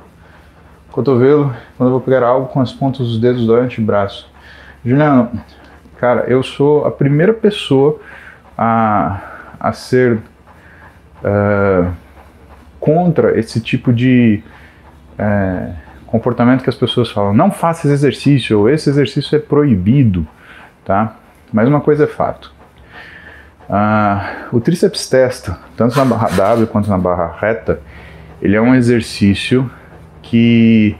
cotovelo 0.91 1.55
quando 1.77 1.89
eu 1.89 1.93
vou 1.93 2.01
pegar 2.01 2.23
algo 2.23 2.49
com 2.49 2.61
as 2.61 2.73
pontas 2.73 3.07
dos 3.07 3.19
dedos 3.19 3.47
do 3.47 3.55
antebraço. 3.55 4.29
Juliano, 4.85 5.31
cara, 5.99 6.25
eu 6.29 6.43
sou 6.43 6.87
a 6.87 6.91
primeira 6.91 7.33
pessoa 7.33 8.01
a, 8.57 9.21
a 9.59 9.73
ser 9.73 10.19
uh, 11.25 11.93
contra 12.79 13.39
esse 13.39 13.61
tipo 13.61 13.93
de 13.93 14.43
uh, 15.21 15.75
comportamento 16.07 16.63
que 16.63 16.71
as 16.71 16.77
pessoas 16.77 17.11
falam. 17.11 17.35
Não 17.35 17.51
faça 17.51 17.87
esse 17.87 17.95
exercício, 17.95 18.59
ou 18.59 18.69
esse 18.69 18.89
exercício 18.89 19.37
é 19.37 19.39
proibido, 19.39 20.27
tá? 20.85 21.17
Mas 21.53 21.69
uma 21.69 21.81
coisa 21.81 22.05
é 22.05 22.07
fato. 22.07 22.53
Uh, 23.69 24.57
o 24.57 24.61
tríceps 24.61 25.09
testa, 25.09 25.59
tanto 25.77 25.97
na 25.97 26.05
barra 26.05 26.29
W 26.31 26.67
quanto 26.67 26.91
na 26.91 26.99
barra 26.99 27.37
reta, 27.39 27.81
ele 28.43 28.57
é 28.57 28.61
um 28.61 28.75
exercício 28.75 29.71
que 30.23 30.97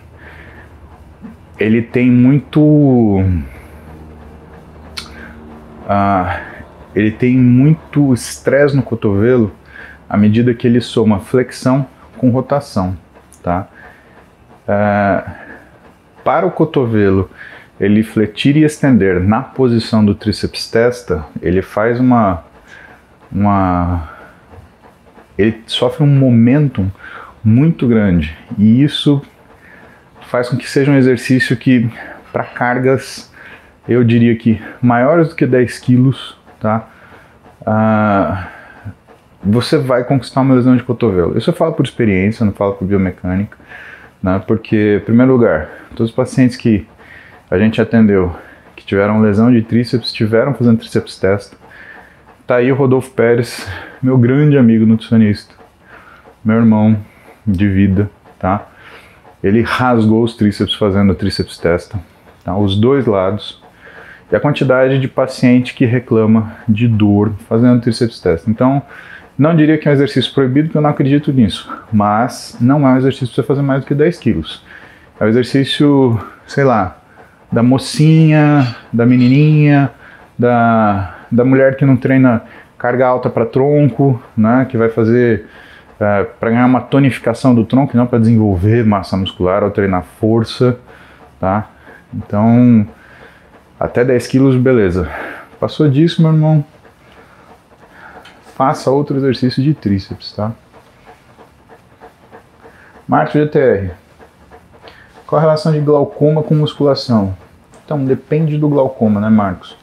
ele 1.59 1.83
tem 1.83 2.11
muito 2.11 2.61
uh, 5.91 6.41
ele 6.95 7.11
tem 7.11 7.37
muito 7.37 8.15
estresse 8.15 8.77
no 8.77 8.83
cotovelo 8.83 9.53
à 10.09 10.17
medida 10.17 10.55
que 10.55 10.67
ele 10.67 10.81
soma 10.81 11.21
flexão 11.21 11.87
com 12.17 12.31
rotação, 12.31 12.97
tá? 13.43 13.69
Uh, 14.71 15.31
para 16.23 16.47
o 16.47 16.51
cotovelo 16.51 17.29
ele 17.81 18.03
fletir 18.03 18.57
e 18.57 18.63
estender 18.63 19.19
na 19.21 19.41
posição 19.41 20.05
do 20.05 20.15
tríceps 20.15 20.71
testa, 20.71 21.25
ele 21.43 21.63
faz 21.63 21.99
uma 21.99 22.45
uma 23.33 24.09
ele 25.39 25.63
sofre 25.67 26.05
um 26.05 26.07
momentum 26.07 26.91
muito 27.43 27.89
grande. 27.89 28.37
E 28.59 28.83
isso 28.83 29.23
faz 30.29 30.49
com 30.49 30.57
que 30.57 30.69
seja 30.69 30.93
um 30.93 30.97
exercício 30.97 31.57
que, 31.57 31.91
para 32.33 32.45
cargas, 32.45 33.33
eu 33.89 34.05
diria 34.05 34.37
que 34.37 34.63
maiores 34.81 35.29
do 35.29 35.35
que 35.35 35.47
10 35.47 35.79
quilos, 35.79 36.39
tá? 36.61 36.89
Ah, 37.67 38.49
você 39.43 39.79
vai 39.79 40.05
conquistar 40.05 40.43
uma 40.43 40.55
lesão 40.55 40.77
de 40.77 40.83
cotovelo. 40.83 41.37
Isso 41.37 41.51
eu 41.51 41.55
falo 41.55 41.73
por 41.73 41.85
experiência, 41.85 42.45
não 42.45 42.53
falo 42.53 42.75
por 42.75 42.87
biomecânica, 42.87 43.57
né? 44.23 44.43
Porque, 44.47 44.99
em 45.01 45.05
primeiro 45.05 45.33
lugar, 45.33 45.69
todos 45.95 46.11
os 46.11 46.17
pacientes 46.17 46.57
que 46.57 46.87
a 47.51 47.59
gente 47.59 47.81
atendeu 47.81 48.35
que 48.77 48.85
tiveram 48.85 49.21
lesão 49.21 49.53
de 49.53 49.63
tríceps, 49.63 50.13
tiveram 50.13 50.55
fazendo 50.55 50.79
tríceps 50.79 51.19
testa. 51.19 51.57
Tá 52.47 52.57
aí 52.57 52.73
o 52.73 52.75
Rodolfo 52.75 53.11
Pérez, 53.11 53.69
meu 54.03 54.17
grande 54.17 54.57
amigo 54.57 54.87
nutricionista, 54.87 55.55
meu 56.45 56.57
irmão 56.57 56.97
de 57.47 57.69
vida, 57.69 58.11
tá? 58.39 58.67
Ele 59.43 59.63
rasgou 59.63 60.23
os 60.23 60.35
tríceps 60.35 60.75
fazendo 60.75 61.15
tríceps 61.15 61.59
testa, 61.59 61.99
tá? 62.45 62.57
Os 62.57 62.79
dois 62.79 63.07
lados. 63.07 63.63
E 64.33 64.37
a 64.37 64.41
quantidade 64.41 64.99
de 64.99 65.09
paciente 65.09 65.75
que 65.75 65.85
reclama 65.85 66.57
de 66.69 66.87
dor 66.87 67.35
fazendo 67.49 67.81
tríceps 67.81 68.21
testa. 68.21 68.51
Então, 68.51 68.83
não 69.41 69.57
diria 69.57 69.79
que 69.79 69.89
é 69.89 69.91
um 69.91 69.95
exercício 69.95 70.35
proibido, 70.35 70.69
porque 70.69 70.77
eu 70.77 70.83
não 70.83 70.91
acredito 70.91 71.33
nisso. 71.33 71.73
Mas 71.91 72.59
não 72.61 72.87
é 72.87 72.93
um 72.93 72.97
exercício 72.99 73.29
para 73.29 73.43
você 73.43 73.43
fazer 73.43 73.63
mais 73.63 73.81
do 73.81 73.87
que 73.87 73.95
10 73.95 74.19
quilos. 74.19 74.63
É 75.19 75.25
um 75.25 75.29
exercício, 75.29 76.21
sei 76.47 76.63
lá, 76.63 76.99
da 77.51 77.63
mocinha, 77.63 78.77
da 78.93 79.07
menininha, 79.07 79.91
da, 80.39 81.15
da 81.33 81.43
mulher 81.43 81.77
que 81.79 81.87
não 81.87 81.97
treina 81.97 82.43
carga 82.77 83.07
alta 83.07 83.31
para 83.31 83.47
tronco, 83.47 84.23
né, 84.37 84.67
que 84.69 84.77
vai 84.77 84.91
fazer 84.91 85.47
é, 85.99 86.25
para 86.39 86.51
ganhar 86.51 86.67
uma 86.67 86.83
tonificação 86.83 87.55
do 87.55 87.65
tronco, 87.65 87.97
não 87.97 88.07
para 88.07 88.19
desenvolver 88.19 88.85
massa 88.85 89.17
muscular 89.17 89.65
ou 89.65 89.71
treinar 89.71 90.05
força, 90.21 90.79
tá? 91.41 91.67
Então, 92.13 92.87
até 93.79 94.05
10 94.05 94.27
quilos, 94.27 94.57
beleza. 94.57 95.09
Passou 95.59 95.89
disso, 95.89 96.21
meu 96.21 96.31
irmão, 96.31 96.63
faça 98.61 98.91
outro 98.91 99.17
exercício 99.17 99.63
de 99.63 99.73
tríceps, 99.73 100.35
tá? 100.35 100.53
Marcos 103.09 103.33
GTR. 103.33 103.93
Qual 105.27 105.39
a 105.39 105.41
relação 105.41 105.73
de 105.73 105.81
glaucoma 105.81 106.43
com 106.43 106.55
musculação? 106.55 107.35
Então, 107.83 108.05
depende 108.05 108.59
do 108.59 108.69
glaucoma, 108.69 109.19
né, 109.19 109.31
Marcos? 109.31 109.79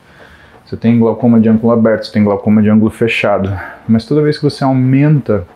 Você 0.63 0.77
tem 0.77 0.99
glaucoma 0.99 1.39
de 1.39 1.49
ângulo 1.49 1.73
aberto, 1.73 2.05
você 2.05 2.11
tem 2.11 2.23
glaucoma 2.23 2.61
de 2.61 2.69
ângulo 2.69 2.91
fechado. 2.91 3.51
Mas 3.87 4.05
toda 4.05 4.21
vez 4.21 4.37
que 4.37 4.43
você 4.43 4.63
aumenta 4.63 5.47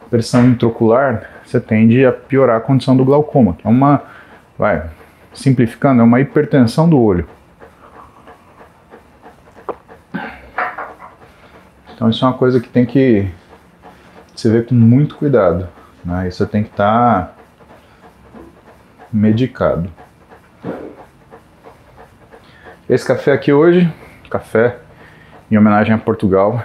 a 0.00 0.08
pressão 0.08 0.46
intraocular, 0.46 1.28
você 1.44 1.58
tende 1.58 2.06
a 2.06 2.12
piorar 2.12 2.58
a 2.58 2.60
condição 2.60 2.96
do 2.96 3.04
glaucoma, 3.04 3.54
que 3.54 3.66
é 3.66 3.70
uma, 3.70 4.02
vai, 4.56 4.88
simplificando, 5.34 6.00
é 6.00 6.04
uma 6.04 6.20
hipertensão 6.20 6.88
do 6.88 7.00
olho. 7.00 7.26
Então 12.02 12.10
isso 12.10 12.24
é 12.24 12.26
uma 12.26 12.36
coisa 12.36 12.58
que 12.58 12.68
tem 12.68 12.84
que 12.84 13.30
se 14.34 14.50
ver 14.50 14.66
com 14.66 14.74
muito 14.74 15.14
cuidado. 15.14 15.68
Né? 16.04 16.28
Você 16.28 16.44
tem 16.44 16.64
que 16.64 16.70
estar 16.70 17.26
tá 17.26 17.34
medicado. 19.12 19.88
Esse 22.90 23.06
café 23.06 23.30
aqui 23.30 23.52
hoje, 23.52 23.88
café 24.28 24.78
em 25.48 25.56
homenagem 25.56 25.94
a 25.94 25.98
Portugal, 25.98 26.64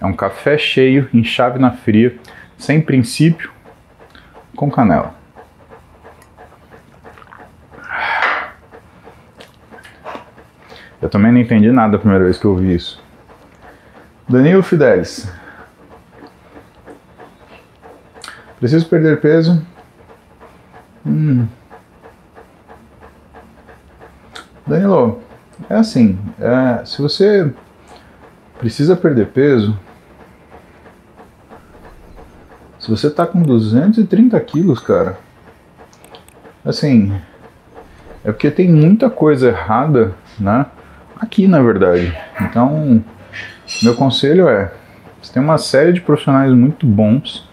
é 0.00 0.06
um 0.06 0.12
café 0.12 0.56
cheio, 0.56 1.10
em 1.12 1.24
chave 1.24 1.58
na 1.58 1.72
fria, 1.72 2.16
sem 2.56 2.80
princípio, 2.80 3.50
com 4.54 4.70
canela. 4.70 5.16
Eu 11.02 11.08
também 11.08 11.32
não 11.32 11.40
entendi 11.40 11.72
nada 11.72 11.96
a 11.96 11.98
primeira 11.98 12.22
vez 12.22 12.38
que 12.38 12.44
eu 12.44 12.52
ouvi 12.52 12.72
isso. 12.72 13.03
Danilo 14.28 14.62
Fidelis. 14.62 15.30
Preciso 18.58 18.88
perder 18.88 19.20
peso? 19.20 19.64
Hum. 21.06 21.46
Danilo, 24.66 25.20
é 25.68 25.76
assim, 25.76 26.18
é, 26.40 26.84
se 26.86 27.02
você 27.02 27.52
precisa 28.58 28.96
perder 28.96 29.26
peso, 29.26 29.78
se 32.78 32.90
você 32.90 33.10
tá 33.10 33.26
com 33.26 33.42
230 33.42 34.40
quilos, 34.40 34.80
cara, 34.80 35.18
assim, 36.64 37.14
é 38.24 38.32
porque 38.32 38.50
tem 38.50 38.70
muita 38.70 39.10
coisa 39.10 39.48
errada, 39.48 40.14
né? 40.38 40.64
Aqui, 41.20 41.46
na 41.46 41.60
verdade. 41.60 42.16
Então, 42.40 43.04
meu 43.82 43.94
conselho 43.94 44.48
é, 44.48 44.70
você 45.20 45.32
tem 45.32 45.42
uma 45.42 45.58
série 45.58 45.92
de 45.92 46.00
profissionais 46.00 46.52
muito 46.52 46.86
bons 46.86 47.48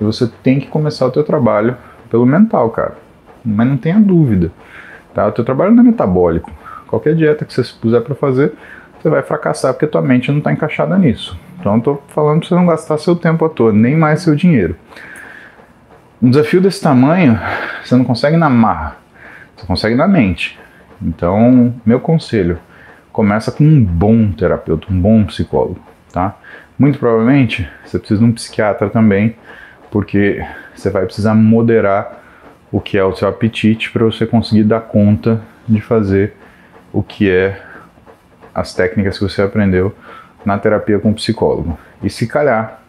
e 0.00 0.04
você 0.04 0.28
tem 0.42 0.60
que 0.60 0.66
começar 0.66 1.06
o 1.06 1.10
teu 1.10 1.24
trabalho 1.24 1.76
pelo 2.10 2.26
mental, 2.26 2.70
cara. 2.70 2.96
Mas 3.44 3.66
não 3.66 3.76
tenha 3.76 3.98
dúvida. 3.98 4.50
Tá? 5.14 5.26
O 5.26 5.32
teu 5.32 5.44
trabalho 5.44 5.72
não 5.72 5.82
é 5.82 5.86
metabólico. 5.86 6.50
Qualquer 6.86 7.14
dieta 7.14 7.44
que 7.44 7.52
você 7.52 7.64
se 7.64 7.74
puser 7.74 8.02
para 8.02 8.14
fazer, 8.14 8.52
você 9.00 9.08
vai 9.08 9.22
fracassar 9.22 9.72
porque 9.72 9.86
tua 9.86 10.02
mente 10.02 10.30
não 10.30 10.38
está 10.38 10.52
encaixada 10.52 10.96
nisso. 10.98 11.38
Então, 11.58 11.78
estou 11.78 12.02
falando 12.08 12.40
para 12.40 12.48
você 12.48 12.54
não 12.54 12.66
gastar 12.66 12.98
seu 12.98 13.16
tempo 13.16 13.44
à 13.44 13.48
toa, 13.48 13.72
nem 13.72 13.96
mais 13.96 14.20
seu 14.20 14.34
dinheiro. 14.34 14.76
Um 16.20 16.30
desafio 16.30 16.60
desse 16.60 16.80
tamanho, 16.82 17.38
você 17.82 17.96
não 17.96 18.04
consegue 18.04 18.36
na 18.36 18.48
marra, 18.48 18.96
você 19.56 19.66
consegue 19.66 19.94
na 19.94 20.06
mente. 20.06 20.58
Então, 21.00 21.74
meu 21.84 22.00
conselho, 22.00 22.58
começa 23.14 23.52
com 23.52 23.62
um 23.62 23.80
bom 23.80 24.32
terapeuta, 24.32 24.88
um 24.90 25.00
bom 25.00 25.24
psicólogo, 25.24 25.78
tá? 26.12 26.36
Muito 26.76 26.98
provavelmente 26.98 27.66
você 27.84 27.96
precisa 27.96 28.18
de 28.18 28.26
um 28.26 28.32
psiquiatra 28.32 28.90
também, 28.90 29.36
porque 29.88 30.44
você 30.74 30.90
vai 30.90 31.04
precisar 31.04 31.32
moderar 31.32 32.24
o 32.72 32.80
que 32.80 32.98
é 32.98 33.04
o 33.04 33.14
seu 33.14 33.28
apetite 33.28 33.92
para 33.92 34.04
você 34.04 34.26
conseguir 34.26 34.64
dar 34.64 34.80
conta 34.80 35.40
de 35.68 35.80
fazer 35.80 36.34
o 36.92 37.04
que 37.04 37.30
é 37.30 37.62
as 38.52 38.74
técnicas 38.74 39.16
que 39.16 39.22
você 39.22 39.42
aprendeu 39.42 39.94
na 40.44 40.58
terapia 40.58 40.98
com 40.98 41.12
o 41.12 41.14
psicólogo. 41.14 41.78
E 42.02 42.10
se 42.10 42.26
calhar, 42.26 42.82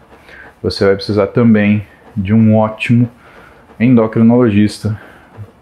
você 0.60 0.86
vai 0.86 0.96
precisar 0.96 1.28
também 1.28 1.86
de 2.18 2.34
um 2.34 2.56
ótimo 2.56 3.08
endocrinologista, 3.80 5.00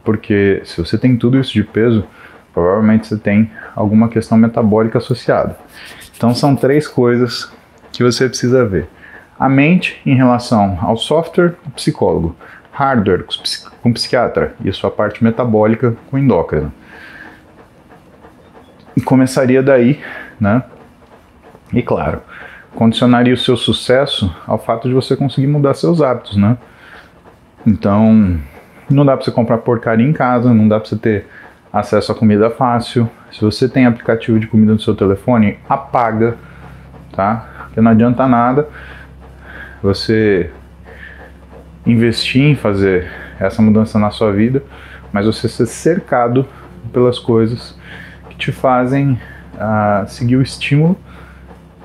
porque 0.05 0.61
se 0.63 0.77
você 0.77 0.97
tem 0.97 1.17
tudo 1.17 1.37
isso 1.37 1.51
de 1.51 1.65
peso, 1.65 2.05
provavelmente 2.53 3.07
você 3.07 3.17
tem 3.17 3.51
alguma 3.75 4.09
questão 4.09 4.37
metabólica 4.37 4.97
associada. 4.97 5.57
Então 6.15 6.33
são 6.33 6.55
três 6.55 6.87
coisas 6.87 7.51
que 7.91 8.03
você 8.03 8.27
precisa 8.27 8.65
ver. 8.65 8.87
A 9.39 9.49
mente 9.49 10.01
em 10.05 10.15
relação 10.15 10.77
ao 10.81 10.95
software, 10.95 11.55
o 11.65 11.71
psicólogo 11.71 12.35
hardware 12.73 13.25
com 13.81 13.89
o 13.89 13.93
psiquiatra 13.93 14.55
e 14.63 14.69
a 14.69 14.73
sua 14.73 14.89
parte 14.89 15.23
metabólica 15.23 15.95
com 16.09 16.17
endócrino. 16.17 16.73
E 18.97 19.01
começaria 19.01 19.61
daí, 19.61 20.01
né? 20.39 20.63
E 21.71 21.81
claro, 21.81 22.21
condicionaria 22.75 23.33
o 23.33 23.37
seu 23.37 23.55
sucesso 23.55 24.35
ao 24.45 24.57
fato 24.57 24.87
de 24.87 24.93
você 24.93 25.15
conseguir 25.15 25.47
mudar 25.47 25.73
seus 25.75 26.01
hábitos, 26.01 26.35
né? 26.35 26.57
Então, 27.65 28.39
não 28.89 29.05
dá 29.05 29.15
para 29.15 29.23
você 29.23 29.31
comprar 29.31 29.59
porcaria 29.59 30.07
em 30.07 30.13
casa, 30.13 30.53
não 30.53 30.67
dá 30.67 30.79
para 30.79 30.89
você 30.89 30.97
ter 30.97 31.27
acesso 31.73 32.11
à 32.11 32.15
comida 32.15 32.51
fácil. 32.51 33.09
Se 33.31 33.41
você 33.41 33.67
tem 33.67 33.87
aplicativo 33.87 34.39
de 34.39 34.45
comida 34.45 34.73
no 34.73 34.79
seu 34.79 34.95
telefone, 34.95 35.57
apaga, 35.67 36.37
tá? 37.11 37.65
Porque 37.65 37.81
não 37.81 37.89
adianta 37.91 38.27
nada 38.27 38.69
você 39.81 40.51
investir 41.85 42.43
em 42.43 42.55
fazer 42.55 43.11
essa 43.39 43.61
mudança 43.61 43.97
na 43.97 44.11
sua 44.11 44.31
vida, 44.31 44.63
mas 45.11 45.25
você 45.25 45.49
ser 45.49 45.65
cercado 45.65 46.47
pelas 46.93 47.17
coisas 47.17 47.77
que 48.29 48.35
te 48.37 48.51
fazem 48.51 49.19
uh, 49.55 50.07
seguir 50.07 50.37
o 50.37 50.41
estímulo 50.41 50.95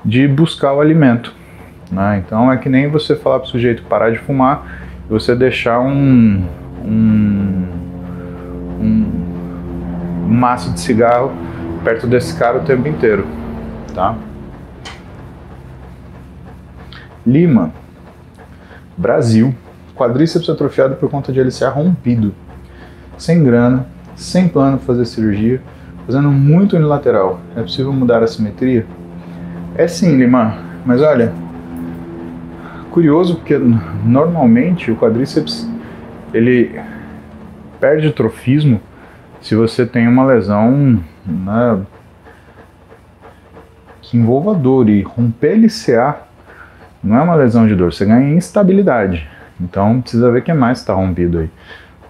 de 0.05 0.27
buscar 0.27 0.73
o 0.73 0.79
alimento. 0.79 1.33
Né? 1.91 2.23
Então 2.25 2.51
é 2.51 2.57
que 2.57 2.69
nem 2.69 2.87
você 2.87 3.15
falar 3.15 3.39
para 3.39 3.47
o 3.47 3.49
sujeito 3.49 3.83
parar 3.83 4.11
de 4.11 4.19
fumar 4.19 4.65
e 5.07 5.11
você 5.11 5.35
deixar 5.35 5.79
um, 5.79 6.45
um, 6.85 7.67
um 8.79 9.18
maço 10.29 10.71
de 10.71 10.79
cigarro 10.79 11.31
perto 11.83 12.07
desse 12.07 12.37
cara 12.37 12.59
o 12.59 12.61
tempo 12.61 12.87
inteiro. 12.87 13.25
Tá? 13.93 14.15
Lima, 17.25 17.71
Brasil 18.97 19.53
quadríceps 19.99 20.49
atrofiado 20.49 20.95
por 20.95 21.09
conta 21.09 21.33
de 21.33 21.41
LCA 21.41 21.69
rompido, 21.69 22.33
sem 23.17 23.43
grana, 23.43 23.85
sem 24.15 24.47
plano 24.47 24.77
para 24.77 24.85
fazer 24.85 25.05
cirurgia, 25.05 25.61
fazendo 26.05 26.31
muito 26.31 26.77
unilateral. 26.77 27.41
É 27.53 27.61
possível 27.61 27.91
mudar 27.91 28.23
a 28.23 28.27
simetria? 28.27 28.85
É 29.75 29.89
sim, 29.89 30.15
Lima, 30.15 30.57
mas 30.85 31.01
olha, 31.01 31.33
curioso 32.91 33.35
porque 33.35 33.57
normalmente 34.05 34.89
o 34.89 34.95
quadríceps 34.95 35.69
ele 36.33 36.79
perde 37.79 38.07
o 38.07 38.13
trofismo 38.13 38.79
se 39.41 39.55
você 39.55 39.85
tem 39.85 40.07
uma 40.07 40.25
lesão 40.25 41.01
né, 41.25 41.81
que 44.01 44.17
envolva 44.17 44.53
dor 44.53 44.89
e 44.89 45.01
romper 45.01 45.55
LCA 45.55 46.17
Não 47.03 47.17
é 47.17 47.21
uma 47.21 47.35
lesão 47.35 47.67
de 47.67 47.75
dor, 47.75 47.93
você 47.93 48.05
ganha 48.05 48.35
instabilidade. 48.35 49.27
Então 49.59 50.01
precisa 50.01 50.31
ver 50.31 50.39
o 50.39 50.41
que 50.41 50.53
mais 50.53 50.79
está 50.79 50.93
rompido 50.93 51.39
aí. 51.39 51.49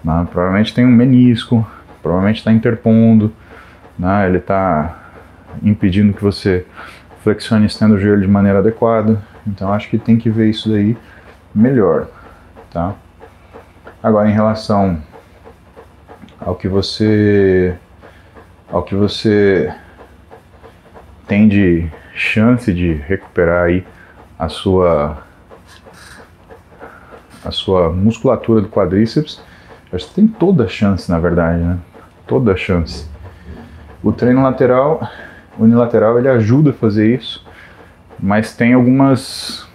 Né? 0.02 0.26
Provavelmente 0.30 0.74
tem 0.74 0.84
um 0.84 0.90
menisco, 0.90 1.66
provavelmente 2.02 2.38
está 2.38 2.52
interpondo, 2.52 3.32
né? 3.98 4.26
ele 4.26 4.38
está 4.38 4.96
impedindo 5.62 6.12
que 6.12 6.22
você 6.22 6.66
flexione 7.22 7.64
e 7.64 7.66
estenda 7.66 7.94
o 7.94 7.98
joelho 7.98 8.22
de 8.22 8.28
maneira 8.28 8.58
adequada. 8.58 9.20
Então 9.46 9.72
acho 9.72 9.88
que 9.88 9.98
tem 9.98 10.16
que 10.16 10.30
ver 10.30 10.50
isso 10.50 10.68
daí 10.68 10.96
melhor, 11.54 12.08
tá? 12.72 12.94
Agora 14.02 14.28
em 14.28 14.32
relação 14.32 15.00
ao 16.40 16.54
que 16.54 16.68
você 16.68 17.76
ao 18.68 18.82
que 18.82 18.94
você 18.94 19.72
tem 21.26 21.48
de 21.48 21.88
chance 22.14 22.72
de 22.72 22.94
recuperar 22.94 23.66
aí 23.66 23.84
a 24.38 24.48
sua 24.48 25.22
a 27.44 27.50
sua 27.50 27.90
musculatura 27.90 28.60
do 28.60 28.68
quadríceps, 28.68 29.42
que 29.90 30.14
tem 30.14 30.26
toda 30.26 30.64
a 30.64 30.68
chance, 30.68 31.10
na 31.10 31.18
verdade, 31.18 31.62
né? 31.62 31.78
Toda 32.26 32.52
a 32.52 32.56
chance. 32.56 33.08
O 34.02 34.12
treino 34.12 34.42
lateral, 34.42 35.00
unilateral, 35.58 36.18
ele 36.18 36.28
ajuda 36.28 36.70
a 36.70 36.74
fazer 36.74 37.14
isso, 37.18 37.44
mas 38.18 38.54
tem 38.54 38.74
algumas 38.74 39.68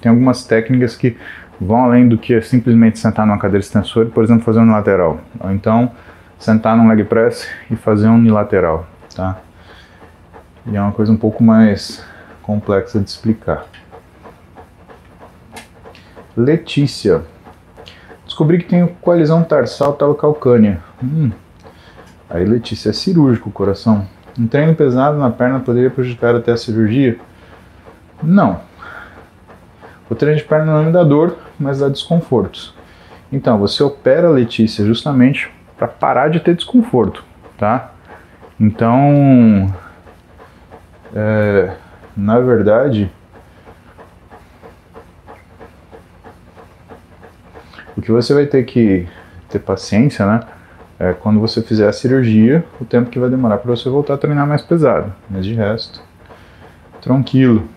tem 0.00 0.10
algumas 0.10 0.44
técnicas 0.44 0.96
que 0.96 1.16
vão 1.60 1.84
além 1.84 2.08
do 2.08 2.16
que 2.16 2.40
simplesmente 2.42 2.98
sentar 2.98 3.26
numa 3.26 3.38
cadeira 3.38 3.60
extensora 3.60 4.08
e, 4.08 4.10
por 4.10 4.22
exemplo, 4.22 4.44
fazer 4.44 4.60
um 4.60 4.62
unilateral. 4.62 5.20
Ou 5.40 5.50
então, 5.50 5.90
sentar 6.38 6.76
num 6.76 6.88
leg 6.88 7.04
press 7.04 7.48
e 7.70 7.76
fazer 7.76 8.08
um 8.08 8.14
unilateral, 8.14 8.86
tá? 9.14 9.38
E 10.66 10.76
é 10.76 10.80
uma 10.80 10.92
coisa 10.92 11.10
um 11.10 11.16
pouco 11.16 11.42
mais 11.42 12.04
complexa 12.42 13.00
de 13.00 13.08
explicar. 13.08 13.64
Letícia. 16.36 17.22
Descobri 18.24 18.58
que 18.58 18.66
tenho 18.66 18.88
coalizão 19.00 19.42
tarsal 19.42 19.94
talocalcânea. 19.94 20.78
Hum. 21.02 21.32
Aí, 22.30 22.44
Letícia, 22.44 22.90
é 22.90 22.92
cirúrgico 22.92 23.48
o 23.48 23.52
coração. 23.52 24.06
Um 24.38 24.46
treino 24.46 24.74
pesado 24.74 25.18
na 25.18 25.30
perna 25.30 25.58
poderia 25.58 25.90
prejudicar 25.90 26.36
até 26.36 26.52
a 26.52 26.56
cirurgia? 26.56 27.18
Não. 28.22 28.60
O 30.08 30.14
treino 30.14 30.38
de 30.38 30.44
perna 30.44 30.74
não 30.74 30.84
me 30.84 30.92
dá 30.92 31.02
dor, 31.02 31.36
mas 31.58 31.80
dá 31.80 31.88
desconfortos. 31.88 32.74
Então, 33.30 33.58
você 33.58 33.82
opera 33.82 34.28
a 34.28 34.30
Letícia 34.30 34.84
justamente 34.84 35.50
para 35.76 35.86
parar 35.86 36.28
de 36.28 36.40
ter 36.40 36.54
desconforto, 36.54 37.24
tá? 37.56 37.92
Então, 38.58 39.72
é, 41.14 41.72
na 42.16 42.40
verdade, 42.40 43.10
o 47.96 48.00
que 48.00 48.10
você 48.10 48.34
vai 48.34 48.46
ter 48.46 48.64
que 48.64 49.06
ter 49.48 49.58
paciência, 49.58 50.26
né? 50.26 50.40
É 51.00 51.12
quando 51.12 51.38
você 51.38 51.62
fizer 51.62 51.88
a 51.88 51.92
cirurgia, 51.92 52.64
o 52.80 52.84
tempo 52.84 53.08
que 53.08 53.20
vai 53.20 53.30
demorar 53.30 53.58
para 53.58 53.70
você 53.70 53.88
voltar 53.88 54.14
a 54.14 54.18
treinar 54.18 54.46
mais 54.48 54.62
pesado. 54.62 55.12
Mas 55.30 55.44
de 55.44 55.54
resto, 55.54 56.02
tranquilo. 57.00 57.68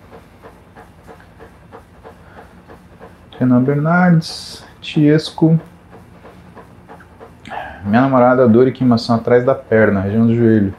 Renan 3.41 3.63
Bernardes, 3.63 4.63
Tiesco. 4.79 5.59
Minha 7.83 8.01
namorada 8.01 8.47
dor 8.47 8.67
e 8.67 8.71
queimação 8.71 9.15
atrás 9.15 9.43
da 9.43 9.55
perna, 9.55 10.01
região 10.01 10.27
do 10.27 10.35
joelho. 10.35 10.75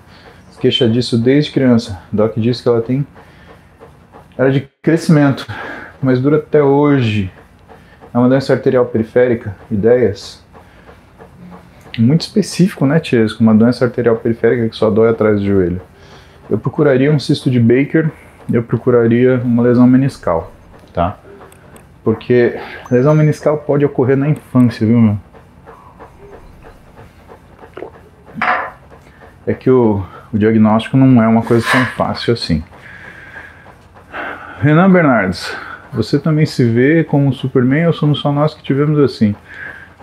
Se 0.53 0.61
queixa 0.61 0.89
disso 0.89 1.19
desde 1.19 1.51
criança. 1.51 2.01
Doc 2.13 2.37
disse 2.37 2.63
que 2.63 2.69
ela 2.69 2.81
tem. 2.81 3.05
Era 4.39 4.53
de 4.53 4.69
crescimento, 4.81 5.45
mas 6.01 6.21
dura 6.21 6.37
até 6.37 6.63
hoje. 6.63 7.33
É 8.15 8.19
uma 8.19 8.29
doença 8.29 8.53
arterial 8.53 8.87
periférica? 8.87 9.57
Ideias? 9.69 10.41
Muito 11.99 12.21
específico, 12.21 12.87
né, 12.87 13.01
Tiesco? 13.01 13.43
Uma 13.43 13.57
doença 13.57 13.85
arterial 13.85 14.15
periférica 14.19 14.69
que 14.69 14.77
só 14.77 14.89
dói 14.89 15.09
atrás 15.09 15.41
do 15.41 15.45
joelho. 15.45 15.83
Eu 16.49 16.59
procuraria 16.59 17.11
um 17.11 17.19
cisto 17.19 17.51
de 17.51 17.59
Baker, 17.59 18.09
eu 18.53 18.63
procuraria 18.63 19.41
uma 19.45 19.65
lesão 19.65 19.87
meniscal, 19.89 20.53
tá? 20.95 21.19
Porque 22.05 22.59
lesão 22.91 23.15
meniscal 23.15 23.59
pode 23.59 23.85
ocorrer 23.85 24.17
na 24.17 24.29
infância, 24.29 24.87
viu, 24.87 25.01
meu? 25.01 25.19
É 29.47 29.55
que 29.55 29.71
o, 29.71 30.05
o 30.33 30.39
diagnóstico 30.39 30.97
não 30.97 31.23
é 31.23 31.29
uma 31.29 31.43
coisa 31.43 31.67
tão 31.71 31.85
fácil 31.87 32.35
assim. 32.35 32.63
Renan 34.61 34.91
Bernardes, 34.91 35.57
você 35.93 36.19
também 36.19 36.47
se 36.47 36.65
vê 36.65 37.05
como 37.05 37.33
Superman 37.33 37.87
ou 37.87 37.93
somos 37.93 38.21
só 38.21 38.33
nós 38.33 38.55
que 38.55 38.63
tivemos 38.63 38.99
assim? 38.99 39.35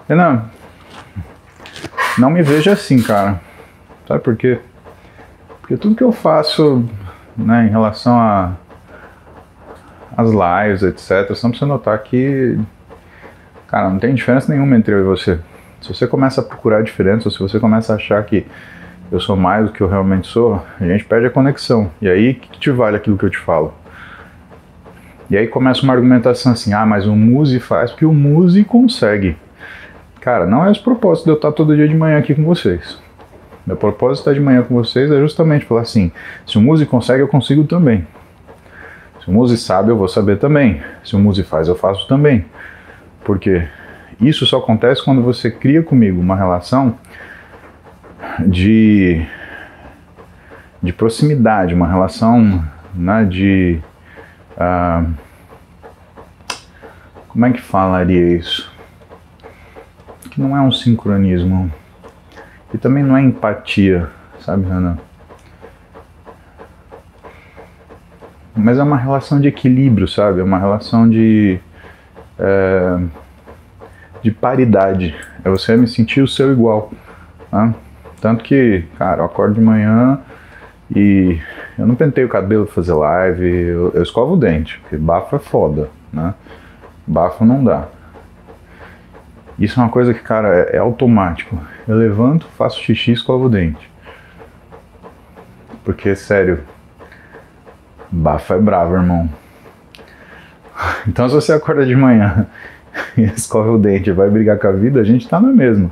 Renan, 0.08 0.46
não 2.18 2.30
me 2.30 2.42
veja 2.42 2.74
assim, 2.74 3.02
cara. 3.02 3.40
Sabe 4.08 4.22
por 4.22 4.36
quê? 4.36 4.60
Porque 5.62 5.78
tudo 5.78 5.96
que 5.96 6.04
eu 6.04 6.12
faço 6.12 6.84
né, 7.38 7.68
em 7.68 7.70
relação 7.70 8.20
a 8.20 8.54
as 10.20 10.30
lives, 10.32 10.84
etc. 10.84 11.34
Só 11.36 11.50
pra 11.50 11.58
você 11.58 11.66
notar 11.66 12.00
que, 12.00 12.60
cara, 13.68 13.90
não 13.90 14.00
tem 14.00 14.14
diferença 14.14 14.52
nenhuma 14.52 14.76
entre 14.76 14.94
eu 14.94 15.00
e 15.00 15.04
você. 15.04 15.40
Se 15.82 15.94
você 15.94 16.08
começa 16.08 16.42
a 16.42 16.44
procurar 16.44 16.84
diferença, 16.84 17.28
ou 17.28 17.32
se 17.32 17.40
você 17.40 17.60
começa 17.60 17.94
a 17.94 17.96
achar 17.96 18.24
que 18.26 18.46
eu 19.12 19.20
sou 19.20 19.36
mais 19.36 19.66
do 19.66 19.72
que 19.72 19.82
eu 19.82 19.88
realmente 19.88 20.28
sou, 20.28 20.64
a 20.80 20.86
gente 20.86 21.06
perde 21.06 21.28
a 21.28 21.30
conexão. 21.30 21.90
E 22.02 22.10
aí, 22.10 22.32
o 22.32 22.36
que, 22.36 22.50
que 22.50 22.60
te 22.60 22.70
vale 22.70 22.98
aquilo 22.98 23.18
que 23.18 23.26
eu 23.26 23.30
te 23.30 23.40
falo? 23.40 23.74
E 25.30 25.38
aí 25.38 25.48
começa 25.48 25.84
uma 25.84 25.94
argumentação 25.94 26.52
assim, 26.52 26.74
ah, 26.74 26.86
mas 26.86 27.06
o 27.06 27.16
Muse 27.16 27.60
faz 27.60 27.92
porque 27.92 28.06
o 28.06 28.14
Muse 28.14 28.64
consegue. 28.64 29.38
Cara, 30.20 30.46
não 30.46 30.66
é 30.66 30.72
esse 30.72 30.82
propósito 30.82 31.26
de 31.26 31.32
eu 31.32 31.36
estar 31.36 31.52
todo 31.52 31.76
dia 31.76 31.88
de 31.88 31.96
manhã 31.96 32.18
aqui 32.18 32.34
com 32.34 32.44
vocês. 32.44 33.00
Meu 33.66 33.78
propósito 33.78 34.16
de 34.16 34.22
estar 34.22 34.34
de 34.34 34.40
manhã 34.40 34.64
com 34.64 34.74
vocês 34.74 35.12
é 35.12 35.20
justamente 35.20 35.66
falar 35.66 35.82
assim, 35.82 36.12
se 36.46 36.58
o 36.58 36.62
Muse 36.62 36.86
consegue, 36.86 37.22
eu 37.22 37.28
consigo 37.28 37.64
também. 37.64 38.06
O 39.30 39.32
Muse 39.32 39.60
sabe, 39.60 39.92
eu 39.92 39.96
vou 39.96 40.08
saber 40.08 40.39
também. 40.39 40.82
Se 41.04 41.15
o 41.15 41.20
Muse 41.20 41.44
faz, 41.44 41.68
eu 41.68 41.76
faço 41.76 42.08
também. 42.08 42.46
Porque 43.24 43.63
isso 44.20 44.44
só 44.48 44.58
acontece 44.58 45.06
quando 45.06 45.22
você 45.22 45.52
cria 45.52 45.84
comigo 45.84 46.20
uma 46.20 46.36
relação 46.36 46.98
de, 48.48 49.24
de 50.82 50.92
proximidade, 50.92 51.76
uma 51.76 51.88
relação 51.88 52.65
né, 52.92 53.24
de. 53.24 53.80
Uh, 54.58 55.13
como 57.28 57.46
é 57.46 57.52
que 57.52 57.62
falaria 57.62 58.36
isso? 58.36 58.74
Que 60.32 60.42
não 60.42 60.58
é 60.58 60.62
um 60.62 60.72
sincronismo. 60.72 61.72
E 62.74 62.80
também 62.80 63.04
não 63.04 63.15
é 63.15 63.22
empatia, 63.22 64.10
sabe, 64.39 64.68
Renan? 64.68 64.98
Mas 68.60 68.78
é 68.78 68.84
uma 68.84 68.98
relação 68.98 69.39
de 69.39 69.48
equilíbrio, 69.48 70.08
sabe? 70.08 70.41
É 70.41 70.43
uma 70.43 70.60
relação 70.60 71.10
de. 71.10 71.60
É, 72.38 73.00
de 74.22 74.32
paridade. 74.32 75.15
É 75.43 75.50
você 75.50 75.76
me 75.78 75.88
sentir 75.88 76.22
o 76.22 76.28
seu 76.28 76.52
igual. 76.52 76.91
Né? 77.52 77.74
Tanto 78.22 78.43
que, 78.43 78.84
cara, 78.98 79.22
eu 79.22 79.26
acordo 79.26 79.56
de 79.56 79.62
manhã 79.62 80.19
e 80.93 81.39
eu 81.78 81.88
não 81.88 81.95
pentei 81.95 82.26
o 82.26 82.30
cabelo 82.30 82.65
pra 82.65 82.76
fazer 82.76 82.93
live, 82.93 83.45
eu, 83.45 83.91
eu 83.93 84.04
escovo 84.04 84.34
o 84.34 84.38
dente, 84.38 84.80
porque 84.80 84.98
bafo 84.98 85.36
é 85.36 85.39
foda, 85.39 85.89
né? 86.12 86.34
Bafo 87.08 87.45
não 87.45 87.63
dá. 87.63 87.88
Isso 89.58 89.80
é 89.80 89.84
uma 89.84 89.89
coisa 89.89 90.13
que, 90.13 90.22
cara, 90.22 90.69
é, 90.72 90.76
é 90.76 90.80
automático. 90.80 91.58
Eu 91.88 91.95
levanto, 91.95 92.48
faço 92.58 92.82
xixi 92.82 93.12
e 93.12 93.13
escovo 93.13 93.45
o 93.45 93.50
dente. 93.50 93.89
Porque, 95.84 96.15
sério, 96.15 96.60
Bafo 98.12 98.54
é 98.54 98.60
bravo, 98.60 98.95
irmão. 98.95 99.30
Então, 101.08 101.30
se 101.30 101.36
você 101.36 101.54
acorda 101.54 101.86
de 101.86 101.95
manhã 101.95 102.48
e 103.15 103.24
escorre 103.24 103.69
o 103.69 103.78
dente 103.78 104.10
e 104.10 104.13
vai 104.13 104.30
brigar 104.30 104.58
com 104.58 104.67
a 104.67 104.72
vida, 104.72 105.00
a 105.00 105.04
gente 105.04 105.28
tá 105.28 105.39
na 105.39 105.52
mesma. 105.52 105.91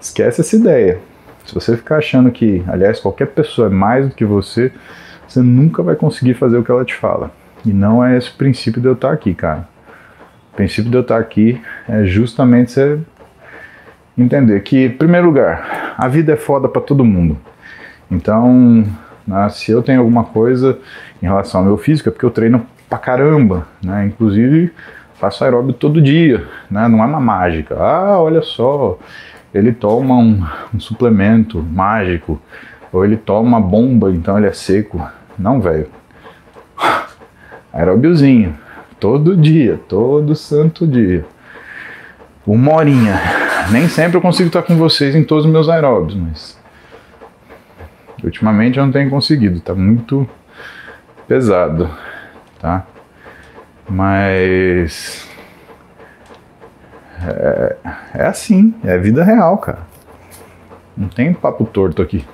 Esquece 0.00 0.40
essa 0.40 0.56
ideia. 0.56 0.98
Se 1.46 1.54
você 1.54 1.76
ficar 1.76 1.96
achando 1.96 2.30
que, 2.30 2.62
aliás, 2.68 3.00
qualquer 3.00 3.28
pessoa 3.28 3.68
é 3.68 3.70
mais 3.70 4.08
do 4.08 4.14
que 4.14 4.24
você, 4.24 4.70
você 5.26 5.40
nunca 5.40 5.82
vai 5.82 5.96
conseguir 5.96 6.34
fazer 6.34 6.58
o 6.58 6.64
que 6.64 6.70
ela 6.70 6.84
te 6.84 6.94
fala. 6.94 7.30
E 7.64 7.72
não 7.72 8.04
é 8.04 8.16
esse 8.16 8.30
o 8.30 8.34
princípio 8.34 8.80
de 8.80 8.86
eu 8.86 8.92
estar 8.92 9.12
aqui, 9.12 9.34
cara. 9.34 9.66
O 10.52 10.56
princípio 10.56 10.90
de 10.90 10.96
eu 10.96 11.00
estar 11.00 11.18
aqui 11.18 11.60
é 11.88 12.04
justamente 12.04 12.72
você 12.72 12.98
entender 14.16 14.60
que, 14.60 14.84
em 14.84 14.90
primeiro 14.90 15.26
lugar, 15.26 15.94
a 15.96 16.06
vida 16.08 16.32
é 16.32 16.36
foda 16.36 16.68
para 16.68 16.82
todo 16.82 17.04
mundo. 17.04 17.38
Então, 18.10 18.84
né? 19.28 19.48
Se 19.50 19.70
eu 19.70 19.82
tenho 19.82 20.00
alguma 20.00 20.24
coisa 20.24 20.78
em 21.22 21.26
relação 21.26 21.60
ao 21.60 21.66
meu 21.66 21.76
físico, 21.76 22.08
é 22.08 22.12
porque 22.12 22.24
eu 22.24 22.30
treino 22.30 22.66
pra 22.88 22.98
caramba, 22.98 23.66
né? 23.82 24.06
Inclusive 24.06 24.72
faço 25.14 25.42
aeróbio 25.42 25.72
todo 25.72 26.00
dia, 26.00 26.46
né? 26.70 26.86
Não 26.88 27.02
é 27.02 27.06
uma 27.06 27.20
mágica. 27.20 27.76
Ah, 27.76 28.18
olha 28.20 28.42
só, 28.42 28.98
ele 29.52 29.72
toma 29.72 30.16
um, 30.16 30.44
um 30.74 30.80
suplemento 30.80 31.60
mágico, 31.62 32.40
ou 32.92 33.04
ele 33.04 33.16
toma 33.16 33.48
uma 33.48 33.60
bomba, 33.60 34.10
então 34.10 34.38
ele 34.38 34.46
é 34.46 34.52
seco. 34.52 35.06
Não, 35.38 35.60
velho. 35.60 35.88
Aeróbiozinho, 37.72 38.54
Todo 39.00 39.36
dia, 39.36 39.78
todo 39.88 40.34
santo 40.34 40.86
dia. 40.86 41.24
Uma 42.44 42.74
horinha. 42.74 43.14
Nem 43.70 43.88
sempre 43.88 44.16
eu 44.16 44.20
consigo 44.20 44.48
estar 44.48 44.62
com 44.62 44.76
vocês 44.76 45.14
em 45.14 45.22
todos 45.22 45.44
os 45.44 45.50
meus 45.50 45.68
aeróbios, 45.68 46.16
mas. 46.16 46.58
Ultimamente 48.24 48.78
eu 48.78 48.84
não 48.84 48.92
tenho 48.92 49.08
conseguido, 49.08 49.60
tá 49.60 49.72
muito 49.74 50.28
pesado, 51.28 51.90
tá? 52.58 52.86
Mas. 53.88 55.28
É, 57.22 57.76
é 58.14 58.26
assim, 58.26 58.74
é 58.82 58.96
vida 58.96 59.22
real, 59.22 59.58
cara. 59.58 59.80
Não 60.96 61.08
tem 61.08 61.32
papo 61.34 61.64
torto 61.66 62.00
aqui. 62.00 62.24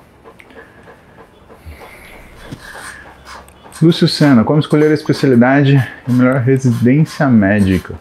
Lúcio 3.83 4.09
Senna, 4.09 4.45
como 4.45 4.61
escolher 4.61 4.91
a 4.91 4.95
especialidade 4.95 5.77
e 6.09 6.13
melhor 6.13 6.37
residência 6.37 7.29
médica? 7.29 7.95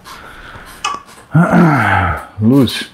Lúcio, 2.39 2.87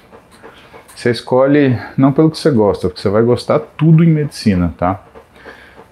você 0.95 1.11
escolhe 1.11 1.79
não 1.95 2.11
pelo 2.11 2.31
que 2.31 2.37
você 2.37 2.49
gosta, 2.49 2.87
porque 2.87 3.01
você 3.01 3.09
vai 3.09 3.21
gostar 3.21 3.59
tudo 3.59 4.03
em 4.03 4.07
medicina, 4.07 4.73
tá? 4.77 5.03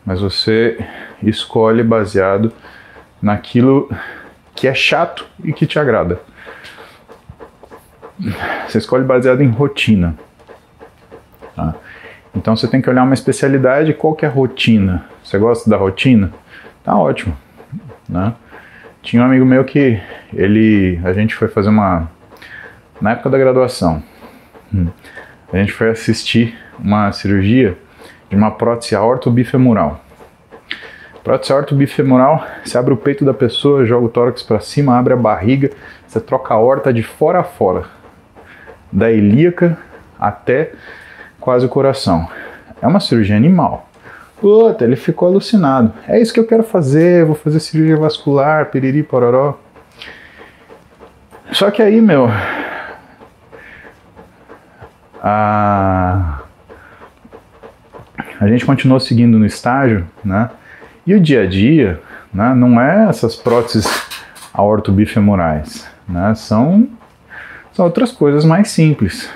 Mas 0.07 0.21
você 0.21 0.77
escolhe 1.21 1.83
baseado 1.83 2.53
naquilo 3.21 3.91
que 4.55 4.65
é 4.65 4.73
chato 4.73 5.27
e 5.43 5.51
que 5.51 5.67
te 5.67 5.77
agrada. 5.77 6.21
Você 8.65 8.77
escolhe 8.77 9.03
baseado 9.03 9.41
em 9.41 9.49
rotina. 9.49 10.15
Tá? 11.53 11.75
Então 12.33 12.55
você 12.55 12.69
tem 12.69 12.81
que 12.81 12.89
olhar 12.89 13.03
uma 13.03 13.13
especialidade, 13.13 13.93
qual 13.93 14.15
que 14.15 14.23
é 14.23 14.29
a 14.29 14.31
rotina? 14.31 15.03
Você 15.21 15.37
gosta 15.37 15.69
da 15.69 15.75
rotina? 15.75 16.31
Tá 16.85 16.95
ótimo, 16.95 17.37
né? 18.07 18.33
Tinha 19.01 19.21
um 19.21 19.25
amigo 19.25 19.45
meu 19.45 19.65
que 19.65 20.01
ele, 20.33 21.01
a 21.03 21.11
gente 21.11 21.35
foi 21.35 21.49
fazer 21.49 21.67
uma 21.67 22.09
na 23.01 23.11
época 23.11 23.29
da 23.29 23.37
graduação, 23.37 24.01
hum, 24.73 24.87
a 25.51 25.57
gente 25.57 25.73
foi 25.73 25.89
assistir 25.89 26.57
uma 26.79 27.11
cirurgia 27.11 27.77
de 28.29 28.35
uma 28.35 28.51
prótese 28.51 28.95
aorto-bifemoral. 28.95 30.01
Prótese 31.23 31.51
aorto-bifemoral, 31.51 32.45
você 32.63 32.77
abre 32.77 32.93
o 32.93 32.97
peito 32.97 33.25
da 33.25 33.33
pessoa, 33.33 33.85
joga 33.85 34.05
o 34.05 34.09
tórax 34.09 34.41
para 34.41 34.59
cima, 34.59 34.97
abre 34.97 35.13
a 35.13 35.17
barriga, 35.17 35.71
você 36.07 36.21
troca 36.21 36.53
a 36.53 36.57
horta 36.57 36.93
de 36.93 37.03
fora 37.03 37.41
a 37.41 37.43
fora, 37.43 37.83
da 38.91 39.11
ilíaca 39.11 39.77
até 40.19 40.71
quase 41.39 41.65
o 41.65 41.69
coração. 41.69 42.27
É 42.81 42.87
uma 42.87 42.99
cirurgia 42.99 43.35
animal. 43.35 43.89
Puta, 44.39 44.83
ele 44.83 44.95
ficou 44.95 45.27
alucinado. 45.27 45.91
É 46.07 46.19
isso 46.19 46.33
que 46.33 46.39
eu 46.39 46.45
quero 46.45 46.63
fazer, 46.63 47.25
vou 47.25 47.35
fazer 47.35 47.59
cirurgia 47.59 47.97
vascular, 47.97 48.67
piriri, 48.67 49.03
pororó. 49.03 49.57
Só 51.51 51.71
que 51.71 51.81
aí, 51.81 51.99
meu. 51.99 52.29
A, 55.21 56.41
a 58.39 58.47
gente 58.47 58.65
continuou 58.65 58.99
seguindo 58.99 59.39
no 59.39 59.45
estágio, 59.45 60.05
né? 60.23 60.49
E 61.05 61.13
o 61.13 61.19
dia 61.19 61.43
a 61.43 61.45
dia, 61.47 62.01
né, 62.33 62.53
não 62.53 62.79
é 62.79 63.07
essas 63.09 63.35
próteses 63.35 63.87
aortobifemorais, 64.53 65.87
né? 66.07 66.35
São, 66.35 66.87
são 67.71 67.85
outras 67.85 68.11
coisas 68.11 68.43
mais 68.45 68.69
simples. 68.69 69.29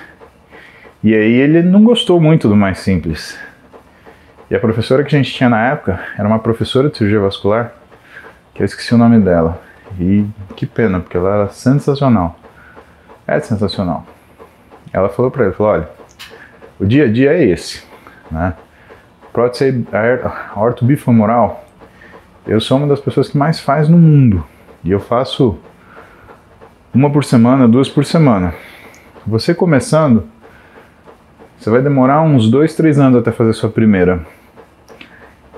E 1.02 1.14
aí 1.14 1.32
ele 1.32 1.62
não 1.62 1.82
gostou 1.82 2.20
muito 2.20 2.48
do 2.48 2.56
mais 2.56 2.78
simples. 2.78 3.38
E 4.50 4.54
a 4.54 4.60
professora 4.60 5.02
que 5.02 5.14
a 5.14 5.18
gente 5.18 5.32
tinha 5.32 5.48
na 5.48 5.66
época 5.68 5.98
era 6.16 6.28
uma 6.28 6.38
professora 6.38 6.90
de 6.90 6.96
cirurgia 6.96 7.20
vascular, 7.20 7.72
que 8.54 8.62
eu 8.62 8.66
esqueci 8.66 8.94
o 8.94 8.98
nome 8.98 9.18
dela. 9.18 9.60
E 9.98 10.26
que 10.54 10.66
pena, 10.66 11.00
porque 11.00 11.16
ela 11.16 11.34
era 11.34 11.48
sensacional. 11.48 12.38
É 13.26 13.40
sensacional. 13.40 14.06
Ela 14.92 15.08
falou 15.08 15.30
para 15.30 15.46
ele, 15.46 15.54
falou, 15.54 15.72
olha, 15.72 15.88
o 16.78 16.84
dia 16.84 17.04
a 17.04 17.08
dia 17.08 17.32
é 17.32 17.44
esse, 17.44 17.82
né? 18.30 18.54
Prótese 19.32 19.86
ortobifemoral, 20.54 21.64
eu 22.46 22.60
sou 22.60 22.76
uma 22.76 22.86
das 22.86 23.00
pessoas 23.00 23.28
que 23.28 23.38
mais 23.38 23.60
faz 23.60 23.88
no 23.88 23.96
mundo. 23.96 24.44
E 24.84 24.90
eu 24.90 25.00
faço 25.00 25.58
uma 26.92 27.10
por 27.10 27.24
semana, 27.24 27.66
duas 27.66 27.88
por 27.88 28.04
semana. 28.04 28.52
Você 29.26 29.54
começando, 29.54 30.28
você 31.56 31.70
vai 31.70 31.80
demorar 31.80 32.20
uns 32.22 32.50
dois, 32.50 32.74
três 32.74 32.98
anos 32.98 33.20
até 33.20 33.30
fazer 33.30 33.52
sua 33.52 33.70
primeira. 33.70 34.26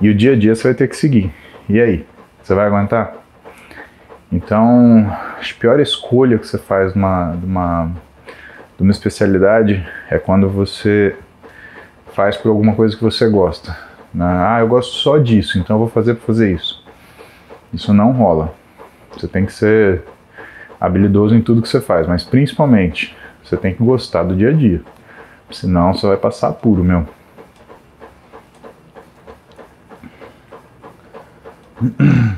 E 0.01 0.09
o 0.09 0.15
dia 0.15 0.33
a 0.33 0.37
dia 0.37 0.55
você 0.55 0.65
vai 0.65 0.75
ter 0.75 0.89
que 0.89 0.97
seguir. 0.97 1.33
E 1.69 1.81
aí? 1.81 2.07
Você 2.43 2.55
vai 2.55 2.67
aguentar? 2.67 3.15
Então, 4.31 5.07
a 5.09 5.59
pior 5.59 5.81
escolha 5.81 6.39
que 6.39 6.47
você 6.47 6.59
faz 6.59 6.95
numa, 6.95 7.31
uma, 7.43 7.91
de 8.77 8.83
uma 8.83 8.91
especialidade 8.91 9.85
é 10.11 10.19
quando 10.19 10.49
você 10.49 11.17
faz 12.15 12.37
por 12.37 12.49
alguma 12.49 12.75
coisa 12.75 12.97
que 12.97 13.03
você 13.03 13.29
gosta. 13.29 13.77
Né? 14.13 14.25
Ah, 14.25 14.61
eu 14.61 14.69
gosto 14.69 14.95
só 14.95 15.19
disso, 15.19 15.59
então 15.59 15.75
eu 15.77 15.81
vou 15.81 15.89
fazer 15.89 16.15
para 16.15 16.25
fazer 16.25 16.55
isso. 16.55 16.83
Isso 17.73 17.93
não 17.93 18.13
rola. 18.13 18.55
Você 19.13 19.27
tem 19.27 19.45
que 19.45 19.53
ser 19.53 20.05
habilidoso 20.81 21.35
em 21.35 21.43
tudo 21.43 21.61
que 21.61 21.69
você 21.69 21.81
faz, 21.81 22.07
mas 22.07 22.23
principalmente 22.25 23.17
você 23.43 23.57
tem 23.57 23.75
que 23.75 23.83
gostar 23.83 24.23
do 24.23 24.37
dia 24.37 24.51
a 24.51 24.53
dia. 24.53 24.81
Senão 25.51 25.93
você 25.93 26.07
vai 26.07 26.17
passar 26.17 26.53
puro, 26.53 26.85
meu. 26.85 27.07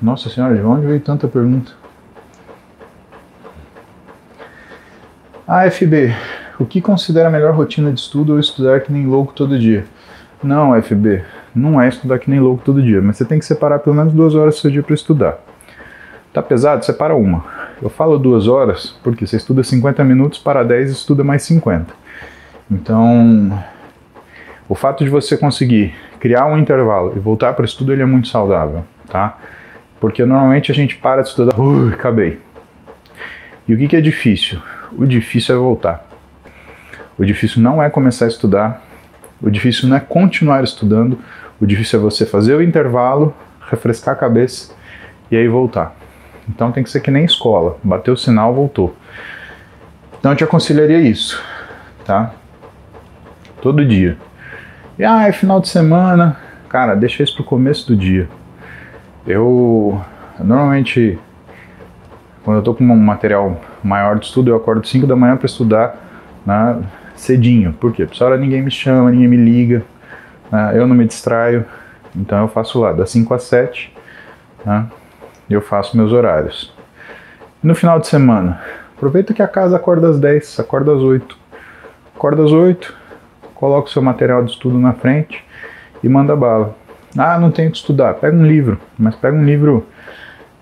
Nossa 0.00 0.28
senhora, 0.28 0.54
de 0.54 0.62
onde 0.62 0.86
veio 0.86 1.00
tanta 1.00 1.26
pergunta? 1.26 1.72
AFB, 5.46 6.14
o 6.58 6.66
que 6.66 6.80
considera 6.80 7.28
a 7.28 7.30
melhor 7.30 7.54
rotina 7.54 7.92
de 7.92 8.00
estudo 8.00 8.32
ou 8.32 8.40
estudar 8.40 8.80
que 8.80 8.92
nem 8.92 9.06
louco 9.06 9.32
todo 9.32 9.58
dia? 9.58 9.84
Não, 10.42 10.80
FB, 10.80 11.24
não 11.54 11.80
é 11.80 11.88
estudar 11.88 12.18
que 12.18 12.30
nem 12.30 12.40
louco 12.40 12.62
todo 12.64 12.82
dia, 12.82 13.00
mas 13.00 13.16
você 13.16 13.24
tem 13.24 13.38
que 13.38 13.44
separar 13.44 13.78
pelo 13.78 13.94
menos 13.94 14.12
duas 14.12 14.34
horas 14.34 14.56
do 14.56 14.60
seu 14.60 14.70
dia 14.70 14.82
para 14.82 14.94
estudar. 14.94 15.38
Tá 16.32 16.42
pesado? 16.42 16.84
Separa 16.84 17.14
uma. 17.14 17.44
Eu 17.80 17.88
falo 17.88 18.18
duas 18.18 18.46
horas 18.46 18.96
porque 19.02 19.26
você 19.26 19.36
estuda 19.36 19.62
50 19.62 20.02
minutos, 20.04 20.38
para 20.38 20.62
10 20.62 20.90
estuda 20.90 21.24
mais 21.24 21.42
50. 21.42 21.92
Então, 22.70 23.64
o 24.68 24.74
fato 24.74 25.02
de 25.04 25.10
você 25.10 25.36
conseguir 25.36 25.94
criar 26.20 26.46
um 26.46 26.58
intervalo 26.58 27.14
e 27.16 27.18
voltar 27.18 27.54
para 27.54 27.62
o 27.62 27.64
estudo 27.64 27.92
ele 27.92 28.02
é 28.02 28.06
muito 28.06 28.28
saudável, 28.28 28.84
tá? 29.08 29.38
Porque 30.00 30.24
normalmente 30.24 30.70
a 30.70 30.74
gente 30.74 30.96
para 30.96 31.22
de 31.22 31.28
estudar, 31.28 31.58
uh, 31.58 31.88
acabei. 31.88 32.38
E 33.66 33.74
o 33.74 33.78
que, 33.78 33.88
que 33.88 33.96
é 33.96 34.00
difícil? 34.00 34.60
O 34.96 35.06
difícil 35.06 35.54
é 35.54 35.58
voltar. 35.58 36.07
O 37.18 37.24
difícil 37.24 37.60
não 37.60 37.82
é 37.82 37.90
começar 37.90 38.26
a 38.26 38.28
estudar, 38.28 38.82
o 39.42 39.50
difícil 39.50 39.88
não 39.88 39.96
é 39.96 40.00
continuar 40.00 40.62
estudando, 40.62 41.18
o 41.60 41.66
difícil 41.66 41.98
é 41.98 42.02
você 42.02 42.24
fazer 42.24 42.54
o 42.54 42.62
intervalo, 42.62 43.34
refrescar 43.68 44.14
a 44.14 44.18
cabeça 44.18 44.72
e 45.30 45.36
aí 45.36 45.48
voltar. 45.48 45.96
Então 46.48 46.70
tem 46.70 46.82
que 46.82 46.90
ser 46.90 47.00
que 47.00 47.10
nem 47.10 47.24
escola, 47.24 47.76
bateu 47.82 48.14
o 48.14 48.16
sinal, 48.16 48.54
voltou. 48.54 48.94
Então 50.18 50.32
eu 50.32 50.36
te 50.36 50.44
aconselharia 50.44 51.00
isso, 51.00 51.42
tá? 52.04 52.32
Todo 53.60 53.84
dia. 53.84 54.16
E 54.98 55.04
ah, 55.04 55.26
é 55.26 55.32
final 55.32 55.60
de 55.60 55.68
semana. 55.68 56.36
Cara, 56.68 56.94
deixa 56.94 57.22
isso 57.22 57.34
pro 57.34 57.44
começo 57.44 57.86
do 57.88 57.96
dia. 57.96 58.28
Eu 59.26 60.00
normalmente 60.38 61.18
quando 62.44 62.58
eu 62.58 62.62
tô 62.62 62.72
com 62.72 62.82
um 62.82 62.96
material 62.96 63.60
maior 63.84 64.18
de 64.18 64.24
estudo, 64.24 64.50
eu 64.50 64.56
acordo 64.56 64.86
5 64.86 65.06
da 65.06 65.14
manhã 65.14 65.36
para 65.36 65.44
estudar 65.44 65.96
né, 66.46 66.78
cedinho. 67.20 67.72
Por 67.72 67.92
quê? 67.92 68.04
Porque 68.04 68.16
essa 68.16 68.24
hora 68.24 68.36
ninguém 68.36 68.62
me 68.62 68.70
chama, 68.70 69.10
ninguém 69.10 69.28
me 69.28 69.36
liga, 69.36 69.82
né, 70.50 70.72
eu 70.74 70.86
não 70.86 70.94
me 70.94 71.04
distraio. 71.04 71.64
Então 72.14 72.40
eu 72.40 72.48
faço 72.48 72.80
lá 72.80 72.92
das 72.92 73.10
5 73.10 73.32
às 73.34 73.42
7, 73.44 73.94
né, 74.64 74.86
eu 75.48 75.60
faço 75.60 75.96
meus 75.96 76.12
horários. 76.12 76.72
No 77.62 77.74
final 77.74 77.98
de 77.98 78.06
semana, 78.06 78.60
aproveita 78.96 79.34
que 79.34 79.42
a 79.42 79.48
casa 79.48 79.76
acorda 79.76 80.08
às 80.08 80.18
10, 80.18 80.60
acorda 80.60 80.94
às 80.94 81.00
8. 81.00 81.36
Acorda 82.14 82.44
às 82.44 82.52
8, 82.52 82.94
coloca 83.54 83.88
o 83.88 83.90
seu 83.90 84.02
material 84.02 84.44
de 84.44 84.52
estudo 84.52 84.78
na 84.78 84.92
frente 84.92 85.44
e 86.02 86.08
manda 86.08 86.34
bala. 86.34 86.76
Ah, 87.16 87.38
não 87.38 87.50
tenho 87.50 87.70
que 87.70 87.76
estudar. 87.76 88.14
Pega 88.14 88.36
um 88.36 88.46
livro, 88.46 88.78
mas 88.98 89.14
pega 89.16 89.36
um 89.36 89.44
livro 89.44 89.86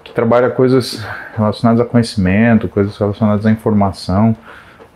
que 0.05 0.13
trabalha 0.13 0.49
coisas 0.51 1.05
relacionadas 1.37 1.81
a 1.81 1.85
conhecimento, 1.85 2.69
coisas 2.69 2.97
relacionadas 2.97 3.45
à 3.45 3.51
informação, 3.51 4.37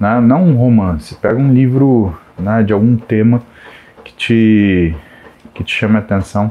né? 0.00 0.20
não 0.20 0.44
um 0.46 0.56
romance. 0.56 1.14
Pega 1.14 1.36
um 1.36 1.52
livro 1.52 2.18
né, 2.38 2.62
de 2.62 2.72
algum 2.72 2.96
tema 2.96 3.42
que 4.02 4.12
te, 4.14 4.96
que 5.54 5.62
te 5.62 5.72
chame 5.72 5.96
a 5.96 5.98
atenção 6.00 6.50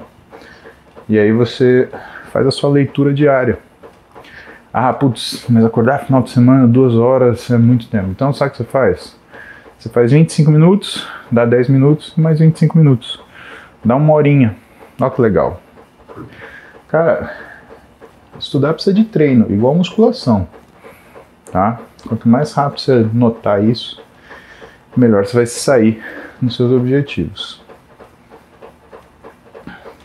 e 1.10 1.18
aí 1.18 1.32
você 1.32 1.90
faz 2.32 2.46
a 2.46 2.52
sua 2.52 2.70
leitura 2.70 3.12
diária. 3.12 3.58
Ah, 4.72 4.94
putz, 4.94 5.44
mas 5.50 5.66
acordar 5.66 6.06
final 6.06 6.22
de 6.22 6.30
semana, 6.30 6.68
duas 6.68 6.94
horas 6.94 7.50
é 7.50 7.58
muito 7.58 7.88
tempo. 7.88 8.10
Então, 8.12 8.32
sabe 8.32 8.50
o 8.50 8.52
que 8.52 8.58
você 8.60 8.64
faz? 8.66 9.18
Você 9.80 9.90
faz 9.90 10.12
25 10.12 10.52
minutos, 10.52 11.08
dá 11.32 11.46
10 11.46 11.70
minutos, 11.70 12.14
mais 12.16 12.38
25 12.38 12.78
minutos. 12.78 13.20
Dá 13.84 13.96
uma 13.96 14.14
horinha. 14.14 14.56
Olha 15.02 15.10
que 15.10 15.20
legal. 15.20 15.60
Cara, 16.88 17.34
estudar 18.38 18.74
precisa 18.74 18.94
de 18.94 19.06
treino, 19.06 19.52
igual 19.52 19.74
musculação, 19.74 20.48
tá? 21.52 21.80
Quanto 22.08 22.28
mais 22.28 22.54
rápido 22.54 22.82
você 22.82 23.10
notar 23.14 23.64
isso, 23.64 24.02
melhor 24.96 25.26
você 25.26 25.38
vai 25.38 25.46
sair 25.46 26.04
nos 26.42 26.56
seus 26.56 26.72
objetivos. 26.72 27.62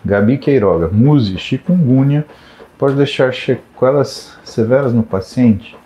Gabi 0.05 0.39
Queiroga, 0.39 0.89
muse, 0.89 1.39
chikungunya 1.39 2.27
pode 2.77 2.95
deixar 2.95 3.33
sequelas 3.33 4.37
severas 4.45 4.93
no 4.93 5.03
paciente? 5.03 5.77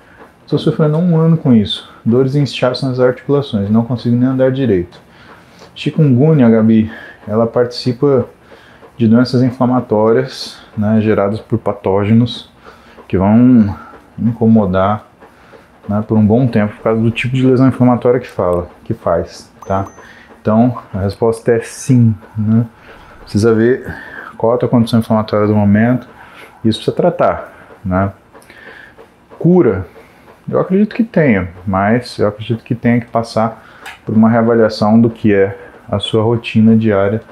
Estou 0.43 0.59
sofrendo 0.59 0.97
há 0.97 0.99
um 0.99 1.17
ano 1.17 1.37
com 1.37 1.55
isso. 1.55 1.89
Dores 2.05 2.35
e 2.35 2.41
inchaços 2.41 2.83
nas 2.83 2.99
articulações, 2.99 3.71
não 3.71 3.85
consigo 3.85 4.17
nem 4.17 4.29
andar 4.29 4.51
direito. 4.51 4.99
Chikungunya, 5.75 6.49
Gabi, 6.49 6.91
ela 7.27 7.47
participa 7.47 8.27
de 8.97 9.07
doenças 9.07 9.43
inflamatórias 9.43 10.59
né, 10.77 11.01
geradas 11.01 11.39
por 11.39 11.59
patógenos 11.59 12.51
que 13.07 13.17
vão 13.17 13.77
incomodar 14.19 15.08
né, 15.89 16.05
por 16.07 16.19
um 16.19 16.27
bom 16.27 16.47
tempo 16.47 16.75
por 16.77 16.83
causa 16.83 17.01
do 17.01 17.11
tipo 17.11 17.35
de 17.35 17.47
lesão 17.47 17.69
inflamatória 17.69 18.21
que 18.21 18.29
fala, 18.29 18.69
que 18.85 18.93
faz, 18.93 19.51
tá? 19.67 19.87
Então 20.41 20.79
a 20.93 21.01
resposta 21.01 21.53
é 21.53 21.61
sim, 21.61 22.15
né? 22.37 22.67
Precisa 23.23 23.55
ver 23.55 23.87
qual 24.37 24.55
a 24.55 24.59
tua 24.59 24.69
condição 24.69 25.01
inflamatória 25.01 25.47
do 25.47 25.55
momento, 25.55 26.09
isso 26.65 26.79
precisa 26.79 26.97
tratar, 26.97 27.53
né? 27.85 28.13
Cura, 29.39 29.87
eu 30.49 30.59
acredito 30.59 30.95
que 30.95 31.05
tenha, 31.05 31.49
mas 31.67 32.19
eu 32.19 32.29
acredito 32.29 32.65
que 32.65 32.75
tenha 32.75 33.01
que 33.01 33.07
passar 33.07 33.65
por 34.05 34.15
uma 34.15 34.29
reavaliação 34.29 35.01
do 35.01 35.11
que 35.11 35.35
é 35.35 35.57
a 35.91 35.99
sua 35.99 36.23
rotina 36.23 36.77
diária 36.77 37.23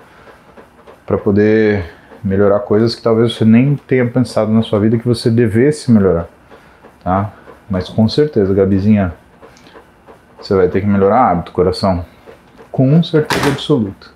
para 1.07 1.17
poder 1.17 1.85
melhorar 2.23 2.61
coisas 2.61 2.95
que 2.95 3.03
talvez 3.03 3.35
você 3.35 3.45
nem 3.45 3.77
tenha 3.77 4.07
pensado 4.07 4.51
na 4.51 4.63
sua 4.63 4.81
vida 4.81 4.99
que 4.99 5.07
você 5.07 5.31
devesse 5.31 5.91
melhorar, 5.93 6.27
tá? 7.03 7.33
Mas 7.69 7.89
com 7.89 8.09
certeza, 8.09 8.55
Gabizinha, 8.55 9.13
você 10.41 10.55
vai 10.55 10.69
ter 10.69 10.81
que 10.81 10.87
melhorar 10.87 11.31
hábito, 11.31 11.53
coração. 11.53 12.05
Com 12.71 13.03
certeza 13.03 13.49
absoluta. 13.49 14.09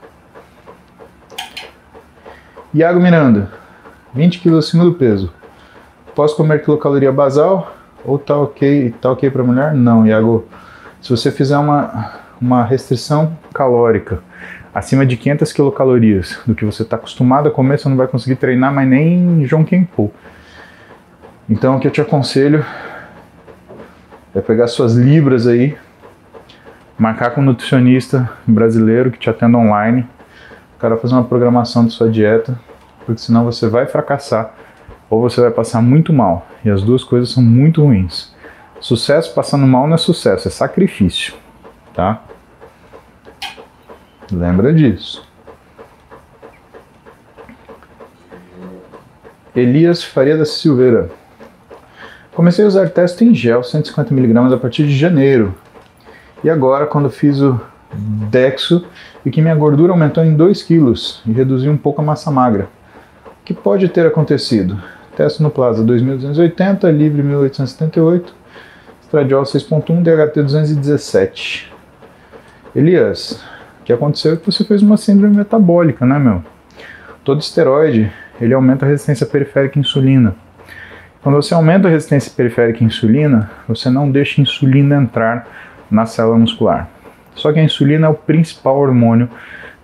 Iago 2.72 3.00
Miranda, 3.00 3.50
20 4.14 4.38
kg 4.40 4.58
acima 4.58 4.84
do 4.84 4.94
peso. 4.94 5.32
Posso 6.14 6.36
comer 6.36 6.62
quilocaloria 6.62 7.10
basal 7.10 7.74
ou 8.04 8.18
tá 8.18 8.36
ok, 8.36 8.94
tá 9.00 9.10
ok 9.10 9.30
para 9.30 9.42
mulher? 9.42 9.74
Não, 9.74 10.06
Iago. 10.06 10.46
Se 11.00 11.10
você 11.10 11.32
fizer 11.32 11.56
uma, 11.56 12.12
uma 12.40 12.64
restrição 12.64 13.36
calórica 13.52 14.22
acima 14.74 15.04
de 15.04 15.16
500 15.16 15.52
quilocalorias 15.52 16.38
do 16.46 16.54
que 16.54 16.64
você 16.64 16.82
está 16.82 16.96
acostumado 16.96 17.48
a 17.48 17.50
comer, 17.50 17.78
você 17.78 17.88
não 17.88 17.96
vai 17.96 18.06
conseguir 18.06 18.36
treinar 18.36 18.72
mais 18.72 18.88
nem 18.88 19.44
João 19.44 19.64
Kempo. 19.64 20.12
Então 21.48 21.76
o 21.76 21.80
que 21.80 21.88
eu 21.88 21.90
te 21.90 22.00
aconselho 22.00 22.64
é 24.34 24.40
pegar 24.40 24.66
suas 24.68 24.94
libras 24.94 25.46
aí, 25.46 25.76
marcar 26.98 27.30
com 27.30 27.40
um 27.40 27.44
nutricionista 27.44 28.30
brasileiro 28.46 29.10
que 29.10 29.18
te 29.18 29.30
atenda 29.30 29.58
online, 29.58 30.06
o 30.76 30.80
cara 30.80 30.96
fazer 30.96 31.14
uma 31.14 31.24
programação 31.24 31.86
de 31.86 31.92
sua 31.92 32.08
dieta, 32.08 32.58
porque 33.04 33.20
senão 33.20 33.44
você 33.44 33.68
vai 33.68 33.86
fracassar 33.86 34.54
ou 35.08 35.20
você 35.20 35.40
vai 35.40 35.50
passar 35.50 35.82
muito 35.82 36.12
mal. 36.12 36.46
E 36.64 36.70
as 36.70 36.82
duas 36.82 37.02
coisas 37.02 37.30
são 37.30 37.42
muito 37.42 37.82
ruins. 37.82 38.34
Sucesso 38.80 39.34
passando 39.34 39.66
mal 39.66 39.86
não 39.86 39.94
é 39.94 39.98
sucesso, 39.98 40.48
é 40.48 40.50
sacrifício, 40.50 41.34
tá? 41.92 42.22
Lembra 44.32 44.72
disso. 44.72 45.28
Elias 49.54 50.04
Faria 50.04 50.36
da 50.36 50.44
Silveira. 50.44 51.10
Comecei 52.40 52.64
a 52.64 52.68
usar 52.68 52.88
testo 52.88 53.22
em 53.22 53.34
gel 53.34 53.60
150mg 53.60 54.54
a 54.54 54.56
partir 54.56 54.86
de 54.86 54.96
janeiro. 54.96 55.54
E 56.42 56.48
agora, 56.48 56.86
quando 56.86 57.10
fiz 57.10 57.38
o 57.38 57.60
Dexo, 57.92 58.86
vi 59.22 59.30
que 59.30 59.42
minha 59.42 59.54
gordura 59.54 59.92
aumentou 59.92 60.24
em 60.24 60.34
2 60.34 60.62
kg 60.62 60.94
e 61.26 61.32
reduziu 61.32 61.70
um 61.70 61.76
pouco 61.76 62.00
a 62.00 62.04
massa 62.04 62.30
magra. 62.30 62.70
O 63.26 63.44
que 63.44 63.52
pode 63.52 63.90
ter 63.90 64.06
acontecido? 64.06 64.80
Testo 65.14 65.42
no 65.42 65.50
Plaza 65.50 65.84
2280, 65.84 66.90
Livre 66.90 67.22
1878, 67.22 68.34
Estradiol 69.02 69.42
6.1, 69.42 70.02
DHT 70.02 70.42
217. 70.42 71.70
Elias, 72.74 73.32
o 73.82 73.84
que 73.84 73.92
aconteceu 73.92 74.32
é 74.32 74.36
que 74.38 74.50
você 74.50 74.64
fez 74.64 74.80
uma 74.80 74.96
síndrome 74.96 75.36
metabólica, 75.36 76.06
né, 76.06 76.18
meu? 76.18 76.42
Todo 77.22 77.42
esteroide, 77.42 78.10
ele 78.40 78.54
aumenta 78.54 78.86
a 78.86 78.88
resistência 78.88 79.26
periférica 79.26 79.78
à 79.78 79.80
insulina. 79.80 80.34
Quando 81.22 81.34
você 81.34 81.52
aumenta 81.52 81.86
a 81.86 81.90
resistência 81.90 82.32
periférica 82.34 82.82
à 82.82 82.86
insulina, 82.86 83.50
você 83.68 83.90
não 83.90 84.10
deixa 84.10 84.40
a 84.40 84.42
insulina 84.42 84.96
entrar 84.96 85.46
na 85.90 86.06
célula 86.06 86.38
muscular. 86.38 86.88
Só 87.34 87.52
que 87.52 87.58
a 87.58 87.62
insulina 87.62 88.06
é 88.06 88.10
o 88.10 88.14
principal 88.14 88.78
hormônio 88.78 89.28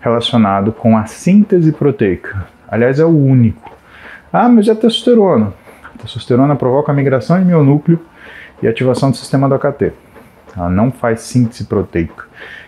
relacionado 0.00 0.72
com 0.72 0.96
a 0.96 1.04
síntese 1.04 1.72
proteica. 1.72 2.46
Aliás, 2.66 2.98
é 2.98 3.04
o 3.04 3.10
único. 3.10 3.70
Ah, 4.32 4.48
mas 4.48 4.66
é 4.66 4.74
testosterona. 4.74 5.52
A 5.94 5.98
testosterona 5.98 6.56
provoca 6.56 6.90
a 6.90 6.94
migração 6.94 7.38
de 7.38 7.44
mionúcleo 7.44 8.00
e 8.62 8.66
ativação 8.66 9.10
do 9.10 9.16
sistema 9.18 9.46
do 9.46 9.56
AKT. 9.56 9.92
Ela 10.56 10.70
não 10.70 10.90
faz 10.90 11.20
síntese 11.20 11.64
proteica. 11.64 12.24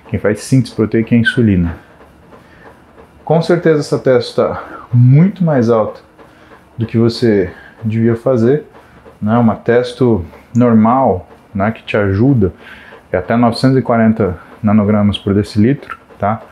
Quem 0.08 0.18
faz 0.18 0.40
síntese 0.40 0.74
proteica 0.74 1.14
é 1.14 1.18
a 1.18 1.20
insulina. 1.20 1.76
Com 3.24 3.40
certeza 3.40 3.80
essa 3.80 3.98
testa 3.98 4.42
está 4.42 4.62
muito 4.92 5.42
mais 5.42 5.70
alta 5.70 6.00
do 6.76 6.86
que 6.86 6.98
você 6.98 7.50
devia 7.84 8.16
fazer. 8.16 8.64
Né? 9.20 9.36
Uma 9.38 9.56
testo 9.56 10.24
normal, 10.54 11.28
né, 11.54 11.70
que 11.70 11.82
te 11.82 11.96
ajuda, 11.96 12.52
é 13.12 13.16
até 13.16 13.36
940 13.36 14.38
nanogramas 14.62 15.18
por 15.18 15.34
decilitro. 15.34 15.98
Tá? 16.18 16.42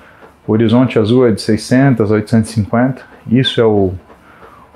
O 0.46 0.52
horizonte 0.52 0.98
azul 0.98 1.26
é 1.26 1.32
de 1.32 1.40
600 1.40 2.10
a 2.10 2.14
850. 2.14 3.02
Isso 3.28 3.60
é 3.60 3.64
o, 3.64 3.92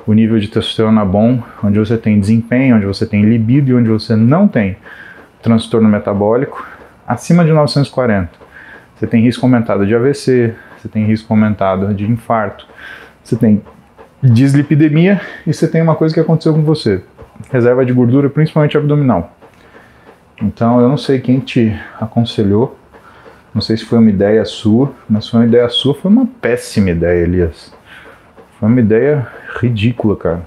o 0.06 0.12
nível 0.12 0.38
de 0.38 0.48
testosterona 0.48 1.04
bom, 1.04 1.42
onde 1.62 1.78
você 1.78 1.96
tem 1.96 2.18
desempenho, 2.18 2.76
onde 2.76 2.86
você 2.86 3.06
tem 3.06 3.22
libido 3.22 3.70
e 3.70 3.74
onde 3.74 3.88
você 3.88 4.16
não 4.16 4.48
tem 4.48 4.76
transtorno 5.42 5.88
metabólico. 5.88 6.66
Acima 7.06 7.44
de 7.44 7.52
940, 7.52 8.30
você 8.94 9.06
tem 9.06 9.22
risco 9.22 9.44
aumentado 9.44 9.86
de 9.86 9.94
AVC, 9.94 10.54
você 10.76 10.88
tem 10.88 11.04
risco 11.04 11.32
aumentado 11.32 11.92
de 11.94 12.04
infarto, 12.04 12.66
você 13.22 13.36
tem 13.36 13.62
dislipidemia 14.22 15.20
e 15.46 15.52
você 15.52 15.66
tem 15.66 15.80
uma 15.80 15.94
coisa 15.94 16.12
que 16.12 16.20
aconteceu 16.20 16.52
com 16.52 16.62
você, 16.62 17.02
reserva 17.50 17.84
de 17.84 17.92
gordura, 17.92 18.28
principalmente 18.28 18.76
abdominal. 18.76 19.34
Então 20.42 20.80
eu 20.80 20.88
não 20.88 20.96
sei 20.96 21.20
quem 21.20 21.40
te 21.40 21.74
aconselhou, 22.00 22.76
não 23.54 23.60
sei 23.60 23.76
se 23.76 23.84
foi 23.84 23.98
uma 23.98 24.10
ideia 24.10 24.44
sua, 24.44 24.92
mas 25.08 25.28
foi 25.28 25.40
uma 25.40 25.46
ideia 25.46 25.68
sua, 25.68 25.94
foi 25.94 26.10
uma 26.10 26.26
péssima 26.40 26.90
ideia, 26.90 27.24
Elias. 27.24 27.72
Foi 28.58 28.68
uma 28.68 28.80
ideia 28.80 29.26
ridícula, 29.58 30.16
cara. 30.16 30.42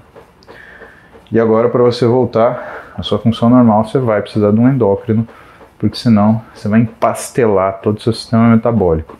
E 1.30 1.38
agora 1.38 1.68
para 1.68 1.82
você 1.82 2.06
voltar 2.06 2.92
à 2.96 3.02
sua 3.02 3.18
função 3.18 3.50
normal, 3.50 3.84
você 3.84 3.98
vai 3.98 4.22
precisar 4.22 4.52
de 4.52 4.58
um 4.60 4.68
endócrino, 4.68 5.26
porque 5.78 5.96
senão 5.96 6.40
você 6.54 6.68
vai 6.68 6.80
empastelar 6.80 7.80
todo 7.82 7.98
o 7.98 8.00
seu 8.00 8.12
sistema 8.12 8.48
metabólico. 8.48 9.16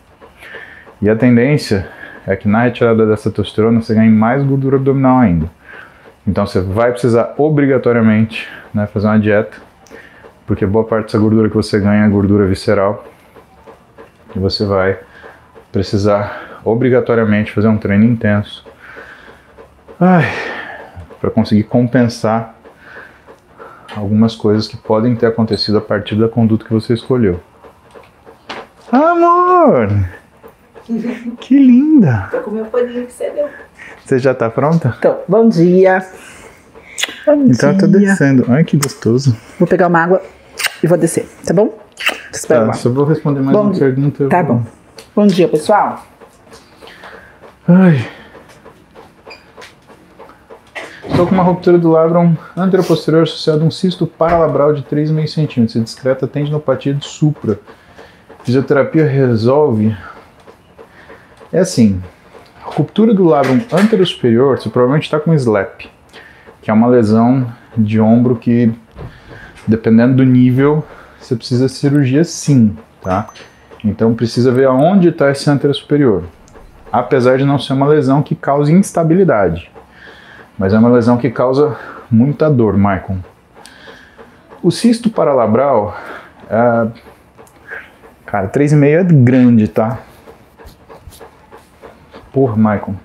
E 1.01 1.09
a 1.09 1.15
tendência 1.15 1.87
é 2.25 2.35
que 2.35 2.47
na 2.47 2.63
retirada 2.63 3.05
dessa 3.05 3.29
testosterona 3.29 3.81
você 3.81 3.93
ganhe 3.93 4.09
mais 4.09 4.43
gordura 4.43 4.77
abdominal 4.77 5.19
ainda. 5.19 5.49
Então 6.27 6.45
você 6.45 6.59
vai 6.59 6.91
precisar 6.91 7.35
obrigatoriamente 7.37 8.49
né, 8.73 8.87
fazer 8.87 9.07
uma 9.07 9.19
dieta, 9.19 9.57
porque 10.47 10.65
boa 10.65 10.83
parte 10.83 11.05
dessa 11.05 11.19
gordura 11.19 11.49
que 11.49 11.55
você 11.55 11.79
ganha 11.79 12.05
é 12.05 12.09
gordura 12.09 12.45
visceral. 12.45 13.05
E 14.35 14.39
você 14.39 14.65
vai 14.65 14.97
precisar 15.71 16.59
obrigatoriamente 16.63 17.51
fazer 17.51 17.67
um 17.67 17.77
treino 17.77 18.03
intenso 18.03 18.65
para 21.19 21.29
conseguir 21.29 21.63
compensar 21.63 22.55
algumas 23.95 24.35
coisas 24.35 24.67
que 24.67 24.75
podem 24.75 25.15
ter 25.15 25.27
acontecido 25.27 25.77
a 25.77 25.81
partir 25.81 26.15
da 26.15 26.27
conduta 26.27 26.65
que 26.65 26.73
você 26.73 26.93
escolheu. 26.93 27.39
Amor! 28.91 29.89
Que 31.39 31.57
linda! 31.57 32.27
Tô 32.31 32.41
com 32.41 32.51
meu 32.51 32.65
paninho 32.65 33.05
que 33.07 33.11
você 33.13 33.29
deu. 33.31 33.49
Você 34.05 34.19
já 34.19 34.33
tá 34.35 34.49
pronta? 34.49 34.95
Então, 34.99 35.17
bom 35.27 35.49
dia. 35.49 36.05
Bom 37.25 37.45
Então 37.47 37.71
eu 37.71 37.77
tô 37.77 37.87
dia. 37.87 37.99
descendo. 38.09 38.45
Ai, 38.49 38.63
que 38.63 38.77
gostoso. 38.77 39.35
Vou 39.57 39.67
pegar 39.67 39.87
uma 39.87 39.99
água 39.99 40.21
e 40.83 40.87
vou 40.87 40.97
descer, 40.97 41.27
tá 41.45 41.53
bom? 41.53 41.77
Espera 42.31 42.67
Tá, 42.67 42.73
só 42.73 42.89
vou 42.89 43.05
responder 43.05 43.39
mais 43.41 43.55
Bom 43.57 43.63
uma 43.63 43.71
dia. 43.73 43.79
pergunta. 43.79 44.27
Tá 44.29 44.43
vou- 44.43 44.55
bom. 44.57 44.63
Bom 45.15 45.27
dia, 45.27 45.47
pessoal. 45.47 46.05
Ai. 47.67 48.07
Estou 51.09 51.25
com 51.25 51.33
uma 51.33 51.43
ruptura 51.43 51.77
do 51.77 51.89
labrum 51.91 52.35
anteroposterior 52.57 53.23
associado 53.23 53.61
a 53.63 53.65
um 53.65 53.71
cisto 53.71 54.05
paralabral 54.05 54.73
de 54.73 54.83
3,5 54.83 55.47
cm. 55.47 55.83
Discreta 55.83 56.27
tendinopatia 56.27 56.93
de 56.93 57.05
supra. 57.05 57.59
Fisioterapia 58.43 59.05
resolve? 59.07 59.95
É 61.55 61.59
assim, 61.59 62.03
ruptura 62.61 63.13
do 63.13 63.23
labrum 63.23 63.61
anterosuperior, 63.71 64.59
você 64.59 64.69
provavelmente 64.69 65.05
está 65.05 65.21
com 65.21 65.33
SLAP. 65.33 65.85
que 66.61 66.69
é 66.69 66.73
uma 66.73 66.85
lesão 66.85 67.49
de 67.77 67.97
ombro 68.01 68.35
que, 68.35 68.73
dependendo 69.65 70.17
do 70.17 70.25
nível, 70.25 70.83
você 71.17 71.33
precisa 71.33 71.67
de 71.67 71.71
cirurgia 71.71 72.25
sim, 72.25 72.75
tá? 73.01 73.29
Então 73.85 74.13
precisa 74.13 74.51
ver 74.51 74.65
aonde 74.65 75.07
está 75.07 75.31
esse 75.31 75.49
antero 75.49 75.73
superior. 75.73 76.25
Apesar 76.91 77.37
de 77.37 77.45
não 77.45 77.57
ser 77.57 77.71
uma 77.71 77.87
lesão 77.87 78.21
que 78.21 78.35
cause 78.35 78.73
instabilidade, 78.73 79.71
mas 80.59 80.73
é 80.73 80.77
uma 80.77 80.89
lesão 80.89 81.15
que 81.15 81.31
causa 81.31 81.77
muita 82.11 82.49
dor, 82.49 82.75
Michael. 82.75 83.19
O 84.61 84.71
cisto 84.71 85.09
paralabral, 85.09 85.97
é... 86.49 86.87
cara, 88.25 88.49
3,5 88.49 88.83
é 88.83 89.03
grande, 89.05 89.69
tá? 89.69 89.99
Porra, 92.35 92.57
Michael. 92.57 92.95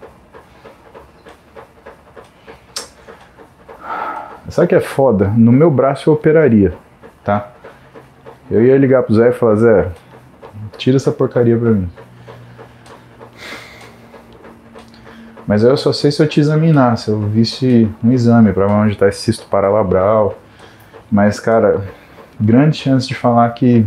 Sabe 4.48 4.66
que 4.66 4.74
é 4.74 4.80
foda? 4.80 5.28
No 5.28 5.52
meu 5.52 5.70
braço 5.70 6.10
eu 6.10 6.14
operaria, 6.14 6.74
tá? 7.22 7.52
Eu 8.50 8.60
ia 8.64 8.76
ligar 8.76 9.04
pro 9.04 9.14
Zé 9.14 9.28
e 9.28 9.32
falar, 9.32 9.54
Zé, 9.54 9.88
tira 10.76 10.96
essa 10.96 11.12
porcaria 11.12 11.56
pra 11.56 11.70
mim. 11.70 11.88
Mas 15.46 15.64
aí 15.64 15.70
eu 15.70 15.76
só 15.76 15.92
sei 15.92 16.10
se 16.10 16.20
eu 16.20 16.26
te 16.26 16.40
examinar, 16.40 16.98
se 16.98 17.12
eu 17.12 17.20
visse 17.20 17.88
um 18.02 18.10
exame 18.10 18.52
para 18.52 18.66
ver 18.66 18.72
onde 18.72 18.94
está 18.94 19.06
esse 19.06 19.20
cisto 19.20 19.46
paralabral. 19.46 20.36
Mas, 21.08 21.38
cara, 21.38 21.84
grande 22.40 22.76
chance 22.76 23.06
de 23.06 23.14
falar 23.14 23.48
que 23.50 23.86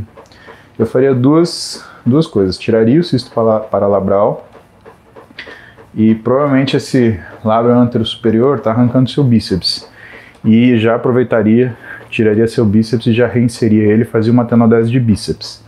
eu 0.79 0.85
faria 0.85 1.13
duas, 1.13 1.85
duas 2.05 2.27
coisas. 2.27 2.57
Tiraria 2.57 3.01
o 3.01 3.03
cisto 3.03 3.29
paralabral 3.69 4.47
e 5.95 6.15
provavelmente 6.15 6.75
esse 6.75 7.19
lábio 7.43 7.71
antero 7.71 8.05
superior 8.05 8.57
está 8.57 8.71
arrancando 8.71 9.09
seu 9.09 9.23
bíceps. 9.23 9.87
E 10.43 10.77
já 10.77 10.95
aproveitaria, 10.95 11.77
tiraria 12.09 12.47
seu 12.47 12.65
bíceps 12.65 13.07
e 13.07 13.13
já 13.13 13.27
reinseria 13.27 13.83
ele, 13.83 14.03
fazia 14.03 14.33
uma 14.33 14.45
tenodese 14.45 14.89
de 14.89 14.99
bíceps. 14.99 15.63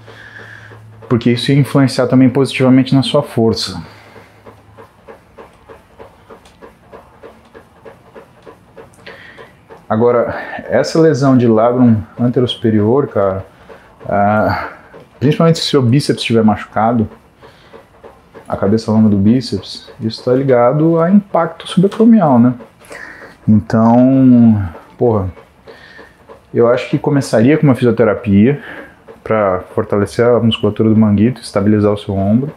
Porque 1.08 1.32
isso 1.32 1.52
ia 1.52 1.58
influenciar 1.58 2.08
também 2.08 2.30
positivamente 2.30 2.96
na 2.96 3.04
sua 3.04 3.22
força. 3.22 3.82
Agora, 9.88 10.36
essa 10.68 11.00
lesão 11.00 11.38
de 11.38 11.46
labrum 11.48 12.02
anterosuperior, 12.20 13.08
cara, 13.08 13.46
ah, 14.10 14.70
principalmente 15.20 15.60
se 15.60 15.78
o 15.78 15.82
bíceps 15.82 16.22
estiver 16.22 16.44
machucado, 16.44 17.08
a 18.48 18.56
cabeça 18.56 18.92
longa 18.92 19.10
do 19.10 19.18
bíceps, 19.18 19.92
isso 20.00 20.20
está 20.20 20.34
ligado 20.34 21.00
a 21.00 21.10
impacto 21.10 21.68
subacromial, 21.68 22.40
né? 22.40 22.54
Então, 23.48 24.62
porra, 24.98 25.30
eu 26.54 26.68
acho 26.68 26.90
que 26.90 26.98
começaria 26.98 27.58
com 27.58 27.64
uma 27.64 27.76
fisioterapia 27.76 28.62
para 29.24 29.62
fortalecer 29.74 30.26
a 30.26 30.40
musculatura 30.40 30.90
do 30.90 30.96
manguito, 30.96 31.42
estabilizar 31.42 31.92
o 31.92 31.98
seu 31.98 32.16
ombro. 32.16 32.52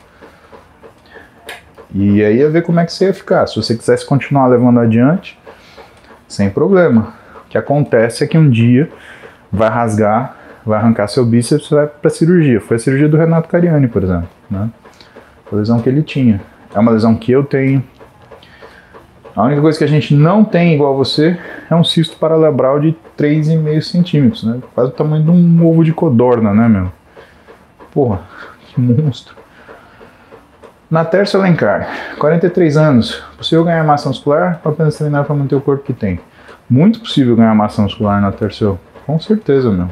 E 1.95 2.22
aí 2.22 2.39
ia 2.39 2.51
ver 2.51 2.62
como 2.62 2.78
é 2.78 2.84
que 2.84 2.93
você 2.93 3.07
ia 3.07 3.14
ficar. 3.14 3.47
Se 3.47 3.57
você 3.57 3.74
quisesse 3.74 4.05
continuar 4.05 4.47
levando 4.47 4.78
adiante, 4.78 5.39
sem 6.28 6.51
problema. 6.51 7.14
O 7.47 7.49
que 7.49 7.57
acontece 7.57 8.22
é 8.22 8.26
que 8.26 8.36
um 8.36 8.51
dia 8.51 8.91
vai 9.51 9.70
rasgar, 9.70 10.36
vai 10.64 10.78
arrancar 10.78 11.09
seu 11.09 11.24
bíceps 11.24 11.70
e 11.70 11.74
vai 11.74 11.86
para 11.86 12.11
cirurgia. 12.11 12.61
Foi 12.61 12.76
a 12.76 12.78
cirurgia 12.78 13.09
do 13.09 13.16
Renato 13.16 13.49
Cariani, 13.49 13.89
por 13.89 14.05
exemplo. 14.05 14.28
Né? 14.51 14.68
A 15.51 15.57
lesão 15.57 15.80
que 15.80 15.88
ele 15.88 16.03
tinha. 16.03 16.40
É 16.74 16.78
uma 16.78 16.92
lesão 16.92 17.14
que 17.14 17.32
eu 17.32 17.44
tenho. 17.44 17.82
A 19.34 19.44
única 19.44 19.61
coisa 19.61 19.78
que 19.78 19.84
a 19.84 19.88
gente 19.88 20.14
não 20.14 20.44
tem 20.44 20.74
igual 20.74 20.96
você 20.96 21.38
é 21.70 21.74
um 21.74 21.84
cisto 21.84 22.16
paralabral 22.16 22.80
de 22.80 22.96
3,5 23.16 23.80
centímetros, 23.82 24.44
né? 24.44 24.59
Quase 24.74 24.90
o 24.90 24.94
tamanho 24.94 25.22
de 25.22 25.30
um 25.30 25.66
ovo 25.66 25.84
de 25.84 25.92
codorna, 25.92 26.53
né, 26.53 26.68
meu? 26.68 26.90
Porra, 27.92 28.20
que 28.66 28.80
monstro. 28.80 29.36
Na 30.90 31.05
Terça 31.05 31.38
Alencar, 31.38 31.86
43 32.18 32.76
anos, 32.76 33.22
possível 33.36 33.64
ganhar 33.64 33.84
massa 33.84 34.09
muscular 34.09 34.61
ou 34.64 34.72
apenas 34.72 34.96
treinar 34.96 35.24
para 35.24 35.36
manter 35.36 35.55
o 35.55 35.61
corpo 35.61 35.84
que 35.84 35.92
tem? 35.92 36.18
Muito 36.68 37.01
possível 37.01 37.36
ganhar 37.36 37.55
massa 37.55 37.80
muscular 37.82 38.20
na 38.20 38.32
terceira, 38.32 38.76
com 39.07 39.20
certeza, 39.20 39.70
meu. 39.70 39.90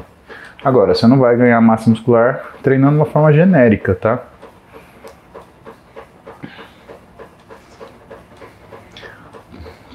Agora, 0.63 0.93
você 0.93 1.07
não 1.07 1.19
vai 1.19 1.37
ganhar 1.37 1.61
massa 1.61 1.89
muscular 1.89 2.43
treinando 2.61 2.93
de 2.93 2.99
uma 2.99 3.05
forma 3.05 3.31
genérica, 3.31 3.95
tá? 3.95 4.23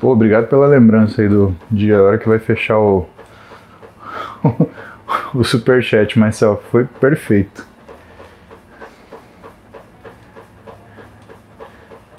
Pô, 0.02 0.10
obrigado 0.10 0.48
pela 0.48 0.66
lembrança 0.66 1.22
aí 1.22 1.28
do 1.28 1.54
dia, 1.70 1.96
a 1.96 2.02
hora 2.02 2.18
que 2.18 2.28
vai 2.28 2.40
fechar 2.40 2.76
o, 2.76 3.06
o 5.32 5.44
superchat, 5.44 6.18
Marcel. 6.18 6.60
Foi 6.72 6.84
perfeito. 6.84 7.64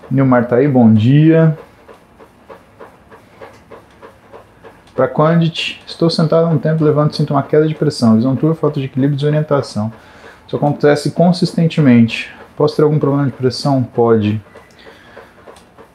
Nilmar 0.09 0.47
tá 0.47 0.55
aí, 0.55 0.65
bom 0.65 0.93
dia. 0.93 1.57
Para 4.95 5.09
Quandit, 5.09 5.83
estou 5.85 6.09
sentado 6.09 6.47
há 6.47 6.49
um 6.49 6.57
tempo 6.57 6.85
levando 6.85 7.13
sinto 7.13 7.33
uma 7.33 7.43
queda 7.43 7.67
de 7.67 7.75
pressão, 7.75 8.15
visão 8.15 8.37
falta 8.55 8.79
de 8.79 8.85
equilíbrio 8.85 9.17
desorientação. 9.17 9.91
Isso 10.47 10.55
acontece 10.55 11.11
consistentemente. 11.11 12.33
Posso 12.55 12.77
ter 12.77 12.83
algum 12.83 12.97
problema 12.97 13.25
de 13.25 13.33
pressão? 13.33 13.83
Pode. 13.83 14.41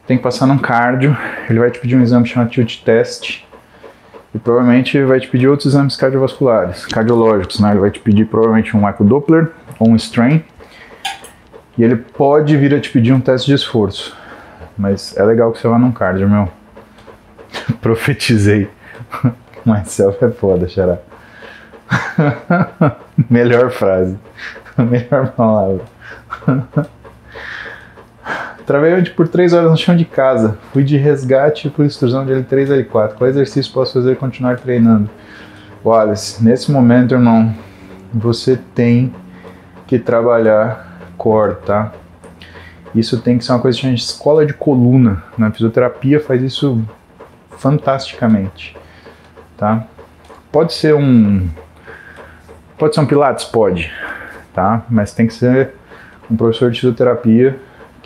Tem 0.09 0.17
que 0.17 0.23
passar 0.23 0.47
num 0.47 0.57
cardio. 0.57 1.15
Ele 1.51 1.59
vai 1.59 1.71
te 1.71 1.79
pedir 1.79 1.95
um 1.95 2.03
exame 2.03 2.27
chamado 2.27 2.49
tilt 2.49 2.83
test. 2.83 3.45
E 4.35 4.39
provavelmente 4.39 5.03
vai 5.05 5.21
te 5.21 5.29
pedir 5.29 5.49
outros 5.49 5.75
exames 5.75 5.97
cardiovasculares, 5.97 6.87
cardiológicos, 6.87 7.61
né? 7.61 7.73
Ele 7.73 7.81
vai 7.81 7.91
te 7.91 8.01
pedir 8.01 8.25
provavelmente 8.25 8.75
um 8.75 8.89
echo 8.89 9.05
Doppler 9.05 9.51
ou 9.79 9.91
um 9.91 9.97
strain. 9.97 10.43
E 11.77 11.85
ele 11.85 11.97
pode 11.97 12.57
vir 12.57 12.75
a 12.75 12.81
te 12.81 12.89
pedir 12.89 13.13
um 13.13 13.21
teste 13.21 13.49
de 13.49 13.55
esforço. 13.55 14.17
Mas 14.79 15.15
é 15.15 15.23
legal 15.23 15.53
que 15.53 15.61
você 15.61 15.69
vá 15.69 15.79
num 15.79 15.93
cardio, 15.93 16.29
meu. 16.29 16.49
Profetizei. 17.83 18.71
Myself 19.67 20.25
é 20.25 20.31
foda, 20.31 20.67
xará. 20.69 20.99
Melhor 23.29 23.71
frase. 23.71 24.19
Melhor 24.79 25.33
palavra. 25.33 25.85
Ontem 28.71 29.15
por 29.15 29.27
3 29.27 29.55
horas 29.55 29.71
no 29.71 29.77
chão 29.79 29.97
de 29.97 30.05
casa. 30.05 30.59
Fui 30.75 30.85
de 30.85 30.99
resgate 30.99 31.71
por 31.71 31.87
extrusão 31.87 32.27
de 32.27 32.33
L3 32.33 32.85
L4. 32.85 33.15
Qual 33.15 33.31
exercício 33.31 33.73
posso 33.73 33.95
fazer 33.95 34.13
e 34.13 34.17
continuar 34.17 34.59
treinando? 34.59 35.09
Wallace, 35.83 36.45
nesse 36.45 36.71
momento, 36.71 37.15
irmão, 37.15 37.55
você 38.13 38.59
tem 38.75 39.15
que 39.87 39.99
trabalhar 39.99 40.87
core, 41.17 41.57
tá? 41.65 41.93
Isso 42.95 43.19
tem 43.23 43.39
que 43.39 43.45
ser 43.45 43.53
uma 43.53 43.61
coisa 43.61 43.81
que 43.81 43.87
a 43.87 43.91
gente 43.91 44.03
escola 44.03 44.45
de 44.45 44.53
coluna. 44.53 45.23
Na 45.39 45.51
fisioterapia 45.51 46.21
faz 46.21 46.43
isso 46.43 46.85
fantasticamente, 47.57 48.77
tá? 49.57 49.87
Pode 50.53 50.75
ser 50.75 50.95
um 50.95 51.49
pode 52.77 52.95
ser 52.95 53.01
um 53.01 53.07
pilates, 53.07 53.47
pode, 53.47 53.91
tá? 54.53 54.85
Mas 54.91 55.15
tem 55.15 55.27
que 55.27 55.33
ser 55.33 55.73
um 56.31 56.37
professor 56.37 56.71
de 56.71 56.81
fisioterapia 56.81 57.59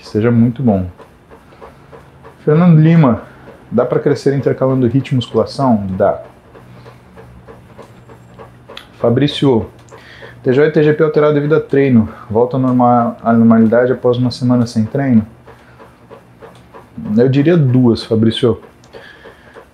que 0.02 0.08
seja 0.08 0.32
muito 0.32 0.62
bom. 0.64 0.88
Fernando 2.44 2.78
Lima, 2.80 3.22
dá 3.70 3.86
para 3.86 4.00
crescer 4.00 4.36
intercalando 4.36 4.88
ritmo 4.88 5.14
e 5.14 5.16
musculação? 5.16 5.86
Dá. 5.96 6.22
Fabrício, 8.98 9.66
TJ 10.42 10.66
e 10.66 10.70
TGP 10.72 11.04
alterado 11.04 11.34
devido 11.34 11.54
a 11.54 11.60
treino. 11.60 12.08
Volta 12.28 12.56
à 12.56 13.32
normalidade 13.32 13.92
após 13.92 14.18
uma 14.18 14.32
semana 14.32 14.66
sem 14.66 14.84
treino? 14.84 15.24
Eu 17.16 17.28
diria 17.28 17.56
duas, 17.56 18.02
Fabrício 18.02 18.60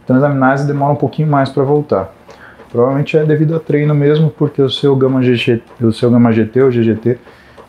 transaminase 0.07 0.67
demora 0.67 0.93
um 0.93 0.97
pouquinho 0.97 1.29
mais 1.29 1.51
para 1.51 1.63
voltar. 1.63 2.11
Provavelmente 2.71 3.17
é 3.17 3.25
devido 3.25 3.57
a 3.57 3.61
treino 3.61 3.95
mesmo, 3.95 4.31
porque 4.31 4.61
o 4.61 4.71
seu 4.71 4.95
gama 4.95 5.23
GT, 5.23 5.63
o 5.83 5.93
seu 5.93 6.11
gama 6.11 6.33
GT 6.33 6.63
ou 6.63 6.71
GGT, 6.71 7.19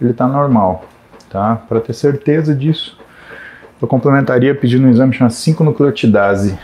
ele 0.01 0.12
está 0.12 0.26
normal, 0.28 0.86
tá? 1.30 1.55
Para 1.67 1.80
ter 1.80 1.93
certeza 1.93 2.55
disso, 2.55 2.97
eu 3.82 3.88
complementaria 3.88 4.53
pedindo 4.53 4.88
um 4.88 4.89
exame 4.89 5.13
chamado 5.13 5.32
5-nucleotidase, 5.32 6.57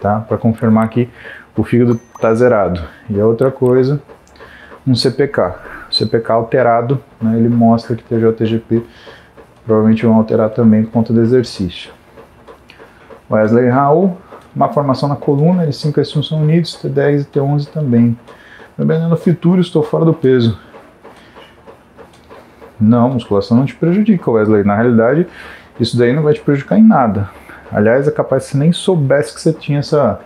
tá? 0.00 0.20
Para 0.20 0.36
confirmar 0.36 0.88
que 0.88 1.08
o 1.56 1.64
fígado 1.64 2.00
está 2.14 2.34
zerado. 2.34 2.80
E 3.08 3.18
a 3.20 3.26
outra 3.26 3.50
coisa, 3.50 4.00
um 4.86 4.94
CPK. 4.94 5.54
O 5.90 5.94
CPK 5.94 6.32
alterado, 6.32 7.00
né, 7.20 7.36
ele 7.36 7.48
mostra 7.48 7.96
que 7.96 8.04
TG 8.04 8.26
ou 8.26 8.32
TGP 8.32 8.82
provavelmente 9.64 10.04
vão 10.04 10.16
alterar 10.16 10.50
também 10.50 10.84
por 10.84 10.92
conta 10.92 11.12
do 11.12 11.20
exercício. 11.20 11.90
Wesley 13.30 13.68
Raul, 13.68 14.16
uma 14.54 14.68
formação 14.68 15.08
na 15.08 15.16
coluna, 15.16 15.66
e 15.66 15.72
5 15.72 16.00
S1 16.00 16.22
são 16.22 16.42
unidos, 16.42 16.78
T10 16.82 17.20
e 17.20 17.24
T11 17.24 17.68
também. 17.68 18.18
Lembrando, 18.78 19.08
no 19.08 19.16
futuro 19.16 19.60
estou 19.60 19.82
fora 19.82 20.04
do 20.04 20.14
peso. 20.14 20.58
Não, 22.80 23.10
musculação 23.10 23.56
não 23.56 23.64
te 23.64 23.74
prejudica, 23.74 24.30
Wesley. 24.30 24.64
Na 24.64 24.76
realidade, 24.76 25.26
isso 25.80 25.96
daí 25.96 26.12
não 26.12 26.22
vai 26.22 26.34
te 26.34 26.40
prejudicar 26.40 26.78
em 26.78 26.84
nada. 26.84 27.28
Aliás, 27.70 28.08
é 28.08 28.10
capaz 28.10 28.44
que 28.44 28.52
você 28.52 28.58
nem 28.58 28.72
soubesse 28.72 29.34
que 29.34 29.40
você 29.40 29.52
tinha 29.52 29.80
essa, 29.80 30.20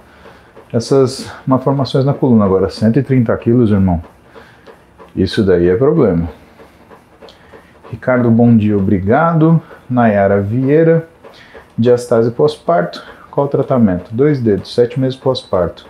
essas 0.72 1.32
malformações 1.46 2.04
na 2.04 2.14
coluna. 2.14 2.44
Agora, 2.44 2.68
130 2.68 3.36
quilos, 3.38 3.70
irmão, 3.70 4.02
isso 5.16 5.42
daí 5.44 5.68
é 5.68 5.76
problema. 5.76 6.28
Ricardo, 7.90 8.30
bom 8.30 8.56
dia, 8.56 8.76
obrigado. 8.76 9.60
Nayara 9.90 10.40
Vieira, 10.40 11.06
diastase 11.76 12.30
pós-parto, 12.30 13.04
qual 13.30 13.46
o 13.46 13.50
tratamento? 13.50 14.14
Dois 14.14 14.40
dedos, 14.40 14.74
sete 14.74 14.98
meses 14.98 15.16
pós-parto. 15.16 15.86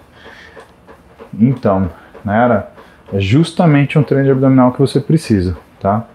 Então, 1.38 1.90
Nayara, 2.24 2.70
é 3.12 3.20
justamente 3.20 3.98
um 3.98 4.02
treino 4.02 4.30
abdominal 4.32 4.72
que 4.72 4.80
você 4.80 5.00
precisa, 5.00 5.56
tá? 5.78 6.06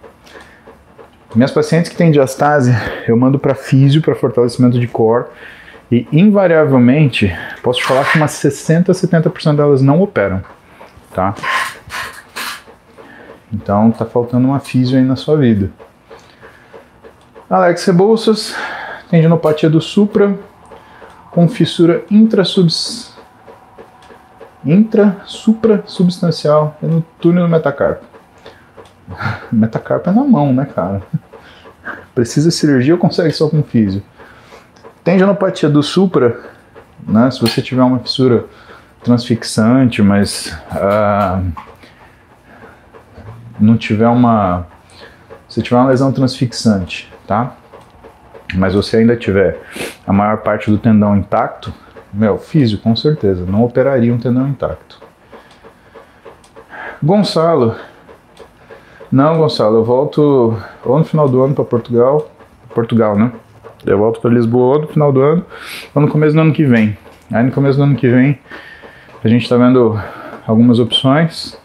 Minhas 1.38 1.52
pacientes 1.52 1.92
que 1.92 1.96
têm 1.96 2.10
diastase, 2.10 2.72
eu 3.08 3.16
mando 3.16 3.38
para 3.38 3.54
físio 3.54 4.02
para 4.02 4.16
fortalecimento 4.16 4.80
de 4.80 4.88
core 4.88 5.26
e 5.92 6.08
invariavelmente, 6.12 7.32
posso 7.62 7.80
te 7.80 7.86
falar 7.86 8.12
que 8.12 8.18
umas 8.18 8.32
60 8.32 8.92
a 8.92 8.96
70% 8.96 9.56
delas 9.56 9.84
não 9.84 10.02
operam, 10.02 10.42
tá? 11.14 11.36
Então 13.54 13.92
tá 13.92 14.04
faltando 14.04 14.48
uma 14.48 14.60
físio 14.60 14.98
aí 14.98 15.04
na 15.04 15.16
sua 15.16 15.38
vida. 15.38 15.70
Alex 17.48 17.86
Rebouças, 17.86 18.56
tendinopatia 19.08 19.70
do 19.70 19.80
supra 19.80 20.36
com 21.30 21.48
fissura 21.48 22.04
intrasubs 22.10 23.16
intra 24.66 25.18
supra 25.26 25.84
substancial 25.86 26.76
no 26.82 27.06
túnel 27.22 27.44
do 27.44 27.52
metacarpo. 27.52 28.04
metacarpo 29.54 30.10
é 30.10 30.14
na 30.14 30.24
mão, 30.24 30.52
né, 30.52 30.66
cara? 30.66 31.04
Precisa 32.18 32.50
de 32.50 32.56
cirurgia 32.56 32.96
ou 32.96 33.00
consegue 33.00 33.32
só 33.32 33.48
com 33.48 33.62
físio? 33.62 34.02
Tendinopatia 35.04 35.70
do 35.70 35.84
supra, 35.84 36.40
né, 37.08 37.30
se 37.30 37.40
você 37.40 37.62
tiver 37.62 37.84
uma 37.84 38.00
fissura 38.00 38.46
transfixante, 39.04 40.02
mas 40.02 40.52
uh, 40.72 41.46
não 43.60 43.78
tiver 43.78 44.08
uma. 44.08 44.66
Se 45.48 45.62
tiver 45.62 45.78
uma 45.78 45.90
lesão 45.90 46.12
transfixante, 46.12 47.14
tá? 47.28 47.56
Mas 48.56 48.74
você 48.74 48.98
ainda 48.98 49.16
tiver 49.16 49.62
a 50.08 50.12
maior 50.12 50.38
parte 50.38 50.72
do 50.72 50.80
tendão 50.80 51.16
intacto, 51.16 51.72
meu, 52.12 52.40
físico, 52.40 52.82
com 52.82 52.96
certeza, 52.96 53.46
não 53.46 53.64
operaria 53.64 54.12
um 54.12 54.18
tendão 54.18 54.48
intacto. 54.48 55.00
Gonçalo. 57.04 57.76
Não, 59.12 59.38
Gonçalo, 59.38 59.78
eu 59.78 59.84
volto 59.86 60.58
ou 60.84 61.00
no 61.00 61.06
final 61.06 61.30
do 61.30 61.42
ano 61.42 61.56
para 61.56 61.64
Portugal. 61.64 62.30
Portugal, 62.76 63.18
né? 63.18 63.32
Eu 63.86 63.98
volto 63.98 64.20
para 64.20 64.30
Lisboa 64.30 64.76
ou 64.76 64.82
no 64.82 64.88
final 64.88 65.14
do 65.14 65.22
ano 65.22 65.46
ou 65.96 66.02
no 66.02 66.10
começo 66.10 66.36
do 66.36 66.42
ano 66.42 66.52
que 66.52 66.66
vem. 66.66 66.98
Aí 67.32 67.44
no 67.44 67.52
começo 67.52 67.78
do 67.78 67.84
ano 67.84 67.96
que 67.96 68.08
vem 68.10 68.38
a 69.24 69.28
gente 69.30 69.44
está 69.44 69.56
vendo 69.56 69.98
algumas 70.46 70.80
opções. 70.80 71.58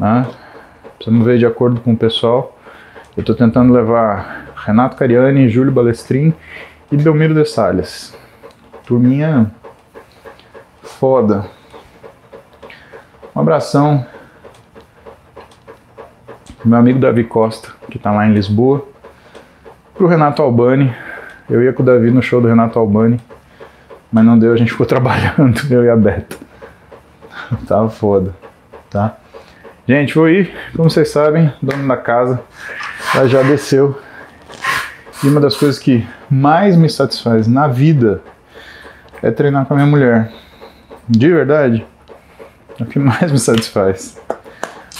Né? 0.00 0.26
Precisamos 0.96 1.24
ver 1.24 1.38
de 1.38 1.46
acordo 1.46 1.80
com 1.80 1.92
o 1.92 1.96
pessoal. 1.96 2.58
Eu 3.16 3.20
estou 3.20 3.36
tentando 3.36 3.72
levar 3.72 4.52
Renato 4.56 4.96
Cariani, 4.96 5.48
Júlio 5.48 5.72
Balestrin 5.72 6.34
e 6.90 6.96
Belmiro 6.96 7.34
de 7.34 7.44
Salles. 7.44 8.16
Turminha 8.84 9.50
foda. 10.82 11.46
Um 13.34 13.40
abração. 13.40 14.04
Meu 16.64 16.76
amigo 16.76 16.98
Davi 16.98 17.22
Costa, 17.22 17.68
que 17.88 17.98
está 17.98 18.10
lá 18.10 18.26
em 18.26 18.34
Lisboa. 18.34 18.84
Pro 19.94 20.08
Renato 20.08 20.42
Albani. 20.42 20.92
Eu 21.48 21.62
ia 21.62 21.72
com 21.72 21.84
o 21.84 21.86
Davi 21.86 22.10
no 22.10 22.20
show 22.20 22.40
do 22.40 22.48
Renato 22.48 22.78
Albani, 22.78 23.18
mas 24.12 24.24
não 24.24 24.38
deu, 24.38 24.52
a 24.52 24.56
gente 24.56 24.72
ficou 24.72 24.84
trabalhando, 24.86 25.60
eu 25.70 25.84
e 25.84 25.88
a 25.88 25.96
Beta. 25.96 26.36
Tava 27.66 27.88
foda, 27.88 28.34
tá? 28.90 29.16
Gente, 29.86 30.14
vou 30.14 30.28
ir, 30.28 30.52
como 30.76 30.90
vocês 30.90 31.08
sabem, 31.08 31.50
dono 31.62 31.86
da 31.86 31.96
casa, 31.96 32.42
ela 33.14 33.28
já 33.28 33.42
desceu. 33.42 33.98
E 35.24 35.28
uma 35.28 35.40
das 35.40 35.56
coisas 35.56 35.78
que 35.78 36.06
mais 36.28 36.76
me 36.76 36.90
satisfaz 36.90 37.46
na 37.46 37.68
vida 37.68 38.20
é 39.22 39.30
treinar 39.30 39.64
com 39.64 39.74
a 39.74 39.76
minha 39.76 39.88
mulher. 39.88 40.30
De 41.08 41.28
verdade, 41.28 41.86
é 42.78 42.82
o 42.82 42.86
que 42.86 42.98
mais 42.98 43.30
me 43.32 43.38
satisfaz. 43.38 44.17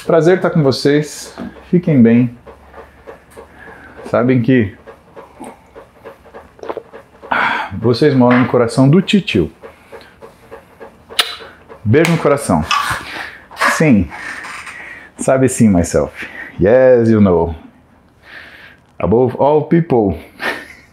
Prazer 0.09 0.37
estar 0.37 0.49
com 0.49 0.63
vocês. 0.63 1.37
Fiquem 1.69 2.03
bem. 2.03 2.35
Sabem 4.07 4.41
que 4.41 4.75
vocês 7.79 8.15
moram 8.15 8.39
no 8.39 8.49
coração 8.49 8.89
do 8.89 9.03
titio. 9.03 9.53
Beijo 11.85 12.11
no 12.11 12.17
coração. 12.17 12.65
Sim. 13.77 14.09
Sabe 15.19 15.47
sim, 15.47 15.69
myself. 15.69 16.27
Yes, 16.59 17.11
you 17.11 17.21
know. 17.21 17.55
Above 18.99 19.37
all 19.39 19.65
people. 19.65 20.19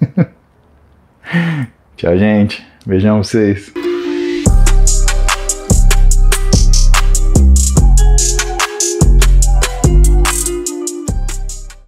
Tchau, 1.95 2.18
gente. 2.18 2.68
Beijão 2.86 3.24
vocês. 3.24 3.72